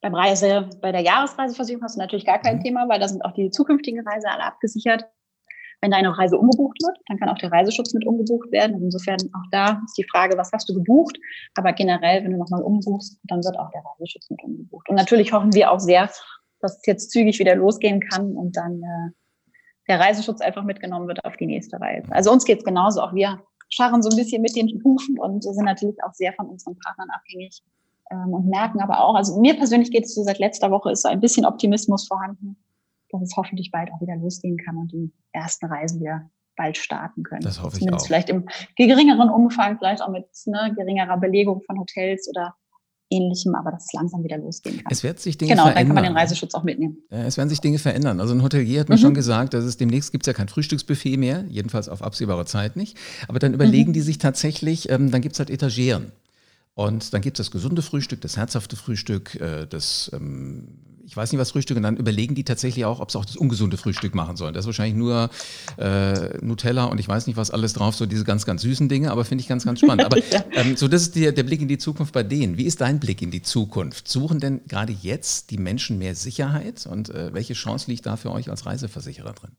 Beim 0.02 0.14
Reise, 0.14 0.68
bei 0.82 0.92
der 0.92 1.00
Jahresreiseversicherung 1.00 1.82
hast 1.82 1.96
du 1.96 2.00
natürlich 2.00 2.26
gar 2.26 2.38
kein 2.38 2.58
mhm. 2.58 2.62
Thema, 2.62 2.88
weil 2.88 3.00
da 3.00 3.08
sind 3.08 3.24
auch 3.24 3.32
die 3.32 3.50
zukünftigen 3.50 4.06
Reise 4.06 4.28
alle 4.28 4.44
abgesichert. 4.44 5.06
Wenn 5.86 5.92
deine 5.92 6.18
Reise 6.18 6.36
umgebucht 6.36 6.82
wird, 6.82 6.98
dann 7.06 7.16
kann 7.16 7.28
auch 7.28 7.38
der 7.38 7.52
Reiseschutz 7.52 7.94
mit 7.94 8.04
umgebucht 8.04 8.50
werden. 8.50 8.74
Also 8.74 8.86
insofern 8.86 9.18
auch 9.34 9.46
da 9.52 9.80
ist 9.84 9.96
die 9.96 10.06
Frage, 10.10 10.36
was 10.36 10.50
hast 10.52 10.68
du 10.68 10.74
gebucht? 10.74 11.16
Aber 11.54 11.72
generell, 11.72 12.24
wenn 12.24 12.32
du 12.32 12.38
nochmal 12.38 12.60
umbuchst, 12.60 13.20
dann 13.22 13.44
wird 13.44 13.56
auch 13.56 13.70
der 13.70 13.84
Reiseschutz 13.84 14.28
mit 14.28 14.42
umgebucht. 14.42 14.88
Und 14.88 14.96
natürlich 14.96 15.32
hoffen 15.32 15.54
wir 15.54 15.70
auch 15.70 15.78
sehr, 15.78 16.10
dass 16.58 16.78
es 16.78 16.86
jetzt 16.86 17.12
zügig 17.12 17.38
wieder 17.38 17.54
losgehen 17.54 18.00
kann 18.00 18.32
und 18.32 18.56
dann 18.56 18.82
äh, 18.82 19.12
der 19.86 20.00
Reiseschutz 20.00 20.40
einfach 20.40 20.64
mitgenommen 20.64 21.06
wird 21.06 21.24
auf 21.24 21.36
die 21.36 21.46
nächste 21.46 21.80
Reise. 21.80 22.10
Also 22.10 22.32
uns 22.32 22.44
geht 22.44 22.58
es 22.58 22.64
genauso. 22.64 23.00
Auch 23.00 23.14
wir 23.14 23.40
scharren 23.68 24.02
so 24.02 24.10
ein 24.10 24.16
bisschen 24.16 24.42
mit 24.42 24.56
den 24.56 24.82
Hufen 24.82 25.20
und 25.20 25.44
sind 25.44 25.64
natürlich 25.64 26.02
auch 26.02 26.14
sehr 26.14 26.32
von 26.32 26.48
unseren 26.48 26.76
Partnern 26.80 27.10
abhängig, 27.10 27.62
ähm, 28.10 28.32
und 28.32 28.46
merken 28.46 28.80
aber 28.80 29.04
auch, 29.04 29.14
also 29.14 29.40
mir 29.40 29.56
persönlich 29.56 29.90
geht 29.90 30.04
es 30.04 30.14
so 30.14 30.22
seit 30.22 30.38
letzter 30.38 30.70
Woche, 30.70 30.92
ist 30.92 31.02
so 31.02 31.08
ein 31.08 31.20
bisschen 31.20 31.44
Optimismus 31.44 32.06
vorhanden, 32.06 32.56
dass 33.10 33.22
es 33.22 33.34
hoffentlich 33.36 33.70
bald 33.70 33.90
auch 33.92 34.00
wieder 34.00 34.16
losgehen 34.16 34.56
kann 34.56 34.76
und 34.76 34.92
die 34.92 35.12
ersten 35.32 35.66
Reisen 35.66 36.00
wieder 36.00 36.30
bald 36.56 36.78
starten 36.78 37.22
können. 37.22 37.42
Das 37.42 37.62
hoffe 37.62 37.78
Zumindest 37.78 38.04
ich 38.04 38.04
auch. 38.04 38.06
Vielleicht 38.06 38.30
im 38.30 38.46
geringeren 38.76 39.30
Umfang, 39.30 39.78
vielleicht 39.78 40.02
auch 40.02 40.10
mit 40.10 40.26
ne, 40.46 40.72
geringerer 40.74 41.18
Belegung 41.18 41.62
von 41.62 41.78
Hotels 41.78 42.28
oder 42.28 42.54
ähnlichem, 43.10 43.54
aber 43.54 43.70
dass 43.70 43.84
es 43.84 43.92
langsam 43.92 44.24
wieder 44.24 44.38
losgehen 44.38 44.78
kann. 44.78 44.86
Es 44.90 45.04
wird 45.04 45.20
sich 45.20 45.38
Dinge 45.38 45.52
genau, 45.52 45.64
verändern. 45.64 45.84
Genau, 45.84 45.94
dann 45.94 46.04
kann 46.04 46.12
man 46.12 46.14
den 46.14 46.20
Reiseschutz 46.20 46.54
auch 46.54 46.64
mitnehmen. 46.64 46.98
Es 47.10 47.36
werden 47.36 47.48
sich 47.48 47.60
Dinge 47.60 47.78
verändern. 47.78 48.20
Also 48.20 48.34
ein 48.34 48.42
Hotelier 48.42 48.80
hat 48.80 48.88
mir 48.88 48.96
mhm. 48.96 49.00
schon 49.00 49.14
gesagt, 49.14 49.54
dass 49.54 49.64
es 49.64 49.76
demnächst 49.76 50.10
gibt 50.12 50.24
es 50.24 50.26
ja 50.26 50.32
kein 50.32 50.48
Frühstücksbuffet 50.48 51.16
mehr, 51.16 51.44
jedenfalls 51.48 51.88
auf 51.88 52.02
absehbare 52.02 52.46
Zeit 52.46 52.76
nicht. 52.76 52.96
Aber 53.28 53.38
dann 53.38 53.54
überlegen 53.54 53.90
mhm. 53.90 53.94
die 53.94 54.00
sich 54.00 54.18
tatsächlich, 54.18 54.90
ähm, 54.90 55.10
dann 55.10 55.20
gibt 55.20 55.34
es 55.34 55.38
halt 55.38 55.50
Etageren. 55.50 56.12
Und 56.74 57.14
dann 57.14 57.22
gibt 57.22 57.38
es 57.38 57.46
das 57.46 57.50
gesunde 57.50 57.80
Frühstück, 57.80 58.20
das 58.20 58.36
herzhafte 58.36 58.76
Frühstück, 58.76 59.34
äh, 59.36 59.66
das, 59.66 60.10
ähm, 60.12 60.66
ich 61.06 61.16
weiß 61.16 61.30
nicht 61.30 61.40
was 61.40 61.52
Frühstück, 61.52 61.76
und 61.76 61.84
dann 61.84 61.96
überlegen 61.96 62.34
die 62.34 62.42
tatsächlich 62.42 62.84
auch, 62.84 62.98
ob 63.00 63.12
sie 63.12 63.18
auch 63.18 63.24
das 63.24 63.36
ungesunde 63.36 63.76
Frühstück 63.76 64.14
machen 64.14 64.36
sollen. 64.36 64.54
Das 64.54 64.64
ist 64.64 64.66
wahrscheinlich 64.66 64.96
nur 64.96 65.30
äh, 65.78 66.36
Nutella 66.44 66.84
und 66.84 66.98
ich 66.98 67.08
weiß 67.08 67.28
nicht 67.28 67.36
was 67.36 67.50
alles 67.50 67.72
drauf, 67.74 67.94
so 67.94 68.06
diese 68.06 68.24
ganz, 68.24 68.44
ganz 68.44 68.62
süßen 68.62 68.88
Dinge, 68.88 69.12
aber 69.12 69.24
finde 69.24 69.42
ich 69.42 69.48
ganz, 69.48 69.64
ganz 69.64 69.80
spannend. 69.80 70.04
Aber 70.04 70.18
ähm, 70.52 70.76
so, 70.76 70.88
das 70.88 71.02
ist 71.02 71.16
der, 71.16 71.32
der 71.32 71.44
Blick 71.44 71.62
in 71.62 71.68
die 71.68 71.78
Zukunft 71.78 72.12
bei 72.12 72.24
denen. 72.24 72.56
Wie 72.58 72.64
ist 72.64 72.80
dein 72.80 72.98
Blick 72.98 73.22
in 73.22 73.30
die 73.30 73.42
Zukunft? 73.42 74.08
Suchen 74.08 74.40
denn 74.40 74.62
gerade 74.66 74.92
jetzt 74.92 75.50
die 75.50 75.58
Menschen 75.58 75.98
mehr 75.98 76.14
Sicherheit 76.14 76.86
und 76.86 77.10
äh, 77.10 77.32
welche 77.32 77.54
Chance 77.54 77.90
liegt 77.90 78.06
da 78.06 78.16
für 78.16 78.32
euch 78.32 78.50
als 78.50 78.66
Reiseversicherer 78.66 79.32
drin? 79.32 79.52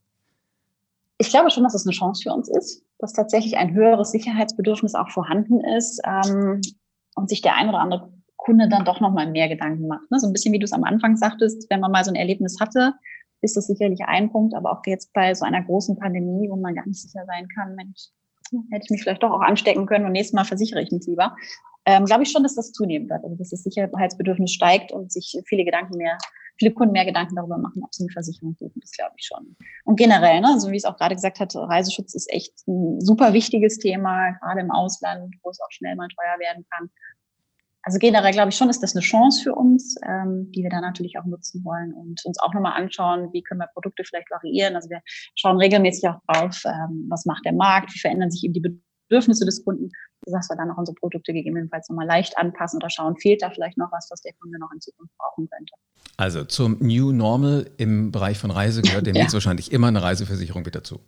Ich 1.16 1.30
glaube 1.30 1.50
schon, 1.50 1.64
dass 1.64 1.74
es 1.74 1.86
eine 1.86 1.94
Chance 1.94 2.22
für 2.22 2.32
uns 2.32 2.48
ist, 2.48 2.82
dass 2.98 3.12
tatsächlich 3.12 3.56
ein 3.56 3.74
höheres 3.74 4.10
Sicherheitsbedürfnis 4.12 4.94
auch 4.94 5.10
vorhanden 5.10 5.60
ist. 5.64 6.00
Ähm, 6.04 6.60
und 7.18 7.28
sich 7.28 7.42
der 7.42 7.56
ein 7.56 7.68
oder 7.68 7.80
andere 7.80 8.12
Kunde 8.48 8.66
dann 8.66 8.86
doch 8.86 9.00
nochmal 9.00 9.30
mehr 9.30 9.46
Gedanken 9.46 9.88
macht. 9.88 10.10
Ne? 10.10 10.18
So 10.18 10.26
ein 10.26 10.32
bisschen 10.32 10.54
wie 10.54 10.58
du 10.58 10.64
es 10.64 10.72
am 10.72 10.84
Anfang 10.84 11.18
sagtest, 11.18 11.66
wenn 11.68 11.80
man 11.80 11.92
mal 11.92 12.02
so 12.02 12.10
ein 12.10 12.14
Erlebnis 12.14 12.56
hatte, 12.58 12.94
ist 13.42 13.58
das 13.58 13.66
sicherlich 13.66 14.00
ein 14.06 14.32
Punkt, 14.32 14.54
aber 14.54 14.72
auch 14.72 14.80
jetzt 14.86 15.12
bei 15.12 15.34
so 15.34 15.44
einer 15.44 15.62
großen 15.62 15.98
Pandemie, 15.98 16.48
wo 16.48 16.56
man 16.56 16.74
gar 16.74 16.86
nicht 16.86 17.02
sicher 17.02 17.26
sein 17.26 17.46
kann, 17.54 17.74
Mensch, 17.74 18.08
hätte 18.70 18.84
ich 18.84 18.90
mich 18.90 19.02
vielleicht 19.02 19.22
doch 19.22 19.32
auch 19.32 19.42
anstecken 19.42 19.84
können 19.84 20.06
und 20.06 20.12
nächstes 20.12 20.32
Mal 20.32 20.44
versichere 20.44 20.80
ich 20.80 20.90
mich 20.90 21.06
lieber. 21.06 21.36
Ähm, 21.84 22.06
glaube 22.06 22.22
ich 22.22 22.30
schon, 22.30 22.42
dass 22.42 22.54
das 22.54 22.72
zunehmen 22.72 23.10
wird. 23.10 23.22
Also 23.22 23.36
dass 23.36 23.50
das 23.50 23.62
Sicherheitsbedürfnis 23.64 24.50
steigt 24.50 24.92
und 24.92 25.12
sich 25.12 25.38
viele 25.46 25.66
Gedanken 25.66 25.98
mehr, 25.98 26.16
viele 26.58 26.72
Kunden 26.72 26.92
mehr 26.92 27.04
Gedanken 27.04 27.36
darüber 27.36 27.58
machen, 27.58 27.82
ob 27.84 27.94
sie 27.94 28.04
eine 28.04 28.12
Versicherung 28.12 28.56
suchen. 28.58 28.80
Das 28.80 28.92
glaube 28.92 29.12
ich 29.18 29.26
schon. 29.26 29.56
Und 29.84 29.96
generell, 29.96 30.40
ne, 30.40 30.58
so 30.58 30.70
wie 30.70 30.76
ich 30.76 30.84
es 30.84 30.84
auch 30.86 30.96
gerade 30.96 31.14
gesagt 31.14 31.38
hatte, 31.38 31.60
Reiseschutz 31.60 32.14
ist 32.14 32.32
echt 32.32 32.66
ein 32.66 32.98
super 33.02 33.34
wichtiges 33.34 33.76
Thema, 33.78 34.32
gerade 34.40 34.60
im 34.60 34.70
Ausland, 34.70 35.34
wo 35.42 35.50
es 35.50 35.60
auch 35.60 35.70
schnell 35.70 35.96
mal 35.96 36.08
teuer 36.08 36.38
werden 36.38 36.64
kann. 36.70 36.90
Also 37.88 38.00
generell 38.00 38.32
glaube 38.32 38.50
ich 38.50 38.54
schon, 38.54 38.68
ist 38.68 38.82
das 38.82 38.94
eine 38.94 39.00
Chance 39.00 39.42
für 39.42 39.54
uns, 39.54 39.96
ähm, 40.06 40.52
die 40.52 40.62
wir 40.62 40.68
dann 40.68 40.82
natürlich 40.82 41.18
auch 41.18 41.24
nutzen 41.24 41.64
wollen 41.64 41.94
und 41.94 42.22
uns 42.26 42.38
auch 42.38 42.52
nochmal 42.52 42.74
anschauen, 42.74 43.32
wie 43.32 43.42
können 43.42 43.60
wir 43.60 43.66
Produkte 43.72 44.04
vielleicht 44.04 44.30
variieren. 44.30 44.76
Also 44.76 44.90
wir 44.90 45.00
schauen 45.36 45.56
regelmäßig 45.56 46.06
auch 46.06 46.20
drauf, 46.26 46.60
ähm, 46.66 47.06
was 47.08 47.24
macht 47.24 47.46
der 47.46 47.54
Markt, 47.54 47.94
wie 47.94 47.98
verändern 47.98 48.30
sich 48.30 48.44
eben 48.44 48.52
die 48.52 48.78
Bedürfnisse 49.08 49.46
des 49.46 49.64
Kunden, 49.64 49.88
dass 50.26 50.50
wir 50.50 50.56
dann 50.56 50.70
auch 50.70 50.76
unsere 50.76 50.96
Produkte 50.96 51.32
gegebenenfalls 51.32 51.88
nochmal 51.88 52.06
leicht 52.06 52.36
anpassen 52.36 52.76
oder 52.76 52.90
schauen, 52.90 53.16
fehlt 53.16 53.40
da 53.40 53.48
vielleicht 53.48 53.78
noch 53.78 53.90
was, 53.90 54.08
was 54.10 54.20
der 54.20 54.34
Kunde 54.34 54.58
noch 54.58 54.70
in 54.70 54.82
Zukunft 54.82 55.16
brauchen 55.16 55.48
könnte. 55.48 55.72
Also 56.18 56.44
zum 56.44 56.76
New 56.80 57.12
Normal 57.12 57.70
im 57.78 58.12
Bereich 58.12 58.36
von 58.36 58.50
Reise 58.50 58.82
gehört 58.82 59.06
demnächst 59.06 59.32
ja. 59.32 59.36
wahrscheinlich 59.36 59.72
immer 59.72 59.86
eine 59.86 60.02
Reiseversicherung 60.02 60.62
mit 60.62 60.74
dazu. 60.74 61.00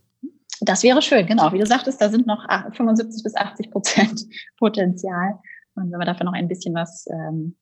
Das 0.63 0.83
wäre 0.83 1.03
schön, 1.03 1.27
genau. 1.27 1.53
Wie 1.53 1.59
du 1.59 1.67
sagtest, 1.67 2.01
da 2.01 2.09
sind 2.09 2.27
noch 2.27 2.47
75 2.73 3.23
bis 3.23 3.37
80 3.37 3.71
Prozent 3.71 4.27
Potenzial. 4.59 5.39
Und 5.81 5.93
wenn 5.93 5.99
wir 5.99 6.07
dafür 6.07 6.25
noch 6.25 6.33
ein 6.33 6.49
bisschen 6.49 6.75
was 6.75 7.07
ähm, 7.11 7.57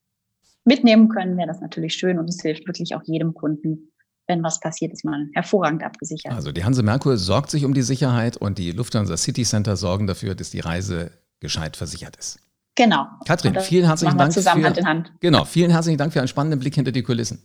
mitnehmen 0.65 1.09
können, 1.09 1.37
wäre 1.37 1.49
das 1.49 1.61
natürlich 1.61 1.95
schön 1.95 2.19
und 2.19 2.29
es 2.29 2.41
hilft 2.41 2.67
wirklich 2.67 2.95
auch 2.95 3.03
jedem 3.05 3.35
Kunden, 3.35 3.93
wenn 4.27 4.43
was 4.43 4.61
passiert, 4.61 4.93
ist 4.93 5.05
man 5.05 5.31
hervorragend 5.35 5.83
abgesichert. 5.83 6.33
Also 6.33 6.53
die 6.53 6.65
Hanse 6.65 6.83
Merkur 6.83 7.17
sorgt 7.17 7.51
sich 7.51 7.65
um 7.65 7.73
die 7.73 7.83
Sicherheit 7.83 8.37
und 8.37 8.59
die 8.59 8.73
Lufthansa 8.73 9.17
City 9.17 9.45
Center 9.45 9.77
sorgen 9.77 10.07
dafür, 10.07 10.35
dass 10.35 10.51
die 10.51 10.61
Reise 10.61 11.11
gescheit 11.41 11.77
versichert 11.77 12.17
ist. 12.17 12.39
Genau. 12.75 13.07
Katrin, 13.27 13.59
vielen 13.61 13.87
herzlichen 13.87 14.17
Dank. 14.17 14.33
Zusammen 14.33 14.61
für, 14.61 14.69
Hand 14.69 14.79
in 14.79 14.87
Hand. 14.87 15.13
Genau, 15.21 15.45
vielen 15.45 15.71
herzlichen 15.71 15.99
Dank 15.99 16.13
für 16.13 16.21
einen 16.21 16.29
spannenden 16.29 16.61
Blick 16.61 16.75
hinter 16.75 16.93
die 16.93 17.03
Kulissen. 17.03 17.43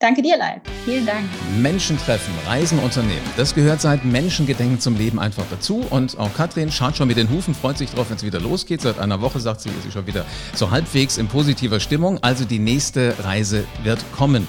Danke 0.00 0.22
dir, 0.22 0.38
Leib. 0.38 0.62
Vielen 0.86 1.04
Dank. 1.04 1.28
Menschen 1.58 1.98
treffen, 1.98 2.32
Reisen 2.46 2.78
unternehmen. 2.78 3.20
Das 3.36 3.54
gehört 3.54 3.82
seit 3.82 4.02
Menschengedenken 4.02 4.80
zum 4.80 4.96
Leben 4.96 5.18
einfach 5.18 5.44
dazu. 5.50 5.84
Und 5.90 6.18
auch 6.18 6.32
Katrin 6.32 6.72
schaut 6.72 6.96
schon 6.96 7.06
mit 7.06 7.18
den 7.18 7.28
Hufen, 7.28 7.54
freut 7.54 7.76
sich 7.76 7.90
drauf, 7.90 8.08
wenn 8.08 8.16
es 8.16 8.22
wieder 8.22 8.40
losgeht. 8.40 8.80
Seit 8.80 8.98
einer 8.98 9.20
Woche 9.20 9.40
sagt 9.40 9.60
sie, 9.60 9.68
ist 9.68 9.82
sie 9.82 9.90
schon 9.90 10.06
wieder 10.06 10.24
so 10.54 10.70
halbwegs 10.70 11.18
in 11.18 11.28
positiver 11.28 11.80
Stimmung. 11.80 12.18
Also 12.22 12.46
die 12.46 12.58
nächste 12.58 13.14
Reise 13.22 13.66
wird 13.82 14.02
kommen. 14.16 14.46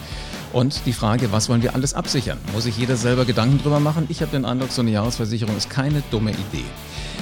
Und 0.54 0.86
die 0.86 0.94
Frage, 0.94 1.34
was 1.34 1.50
wollen 1.50 1.62
wir 1.62 1.76
alles 1.76 1.94
absichern? 1.94 2.38
Muss 2.54 2.64
sich 2.64 2.78
jeder 2.78 2.96
selber 2.96 3.26
Gedanken 3.26 3.62
drüber 3.62 3.82
machen? 3.82 4.06
Ich 4.08 4.22
habe 4.22 4.32
den 4.32 4.46
Eindruck, 4.46 4.72
so 4.72 4.82
eine 4.82 4.92
Jahresversicherung 4.92 5.58
ist 5.58 5.70
keine 5.70 6.02
dumme 6.12 6.32
Idee. 6.32 6.64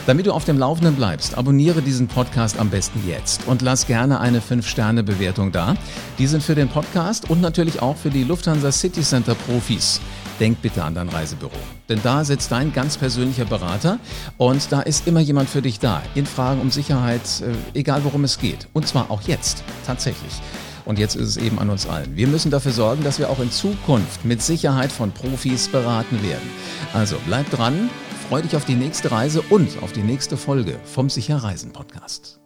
Damit 0.09 0.25
du 0.25 0.31
auf 0.31 0.43
dem 0.43 0.57
Laufenden 0.57 0.95
bleibst, 0.95 1.37
abonniere 1.37 1.83
diesen 1.83 2.07
Podcast 2.07 2.59
am 2.59 2.71
besten 2.71 3.07
jetzt 3.07 3.45
und 3.45 3.61
lass 3.61 3.85
gerne 3.85 4.19
eine 4.19 4.39
5-Sterne-Bewertung 4.39 5.51
da. 5.51 5.75
Die 6.17 6.25
sind 6.25 6.41
für 6.41 6.55
den 6.55 6.67
Podcast 6.67 7.29
und 7.29 7.41
natürlich 7.41 7.83
auch 7.83 7.95
für 7.95 8.09
die 8.09 8.23
Lufthansa 8.23 8.71
City 8.71 9.03
Center 9.03 9.35
Profis. 9.35 10.01
Denk 10.39 10.63
bitte 10.63 10.83
an 10.83 10.95
dein 10.95 11.09
Reisebüro. 11.09 11.51
Denn 11.89 11.99
da 12.01 12.23
sitzt 12.23 12.51
dein 12.51 12.73
ganz 12.73 12.97
persönlicher 12.97 13.45
Berater 13.45 13.99
und 14.37 14.71
da 14.71 14.81
ist 14.81 15.05
immer 15.05 15.19
jemand 15.19 15.47
für 15.47 15.61
dich 15.61 15.77
da. 15.77 16.01
In 16.15 16.25
Fragen 16.25 16.59
um 16.59 16.71
Sicherheit, 16.71 17.21
äh, 17.41 17.77
egal 17.77 18.03
worum 18.03 18.23
es 18.23 18.39
geht. 18.39 18.67
Und 18.73 18.87
zwar 18.87 19.11
auch 19.11 19.21
jetzt, 19.27 19.63
tatsächlich. 19.85 20.41
Und 20.85 20.97
jetzt 20.97 21.17
ist 21.17 21.27
es 21.27 21.37
eben 21.37 21.59
an 21.59 21.69
uns 21.69 21.85
allen. 21.85 22.15
Wir 22.15 22.25
müssen 22.25 22.49
dafür 22.49 22.71
sorgen, 22.71 23.03
dass 23.03 23.19
wir 23.19 23.29
auch 23.29 23.41
in 23.41 23.51
Zukunft 23.51 24.25
mit 24.25 24.41
Sicherheit 24.41 24.91
von 24.91 25.11
Profis 25.11 25.67
beraten 25.67 26.23
werden. 26.23 26.49
Also 26.93 27.17
bleib 27.27 27.47
dran, 27.51 27.91
Freu 28.29 28.43
dich 28.43 28.55
auf 28.55 28.63
die 28.63 28.75
nächste 28.75 29.11
Reise 29.11 29.41
und 29.49 29.81
auf 29.81 29.91
die 29.91 30.03
nächste 30.03 30.37
Folge 30.37 30.79
vom 30.85 31.09
Sicher 31.09 31.37
Reisen 31.37 31.73
Podcast. 31.73 32.39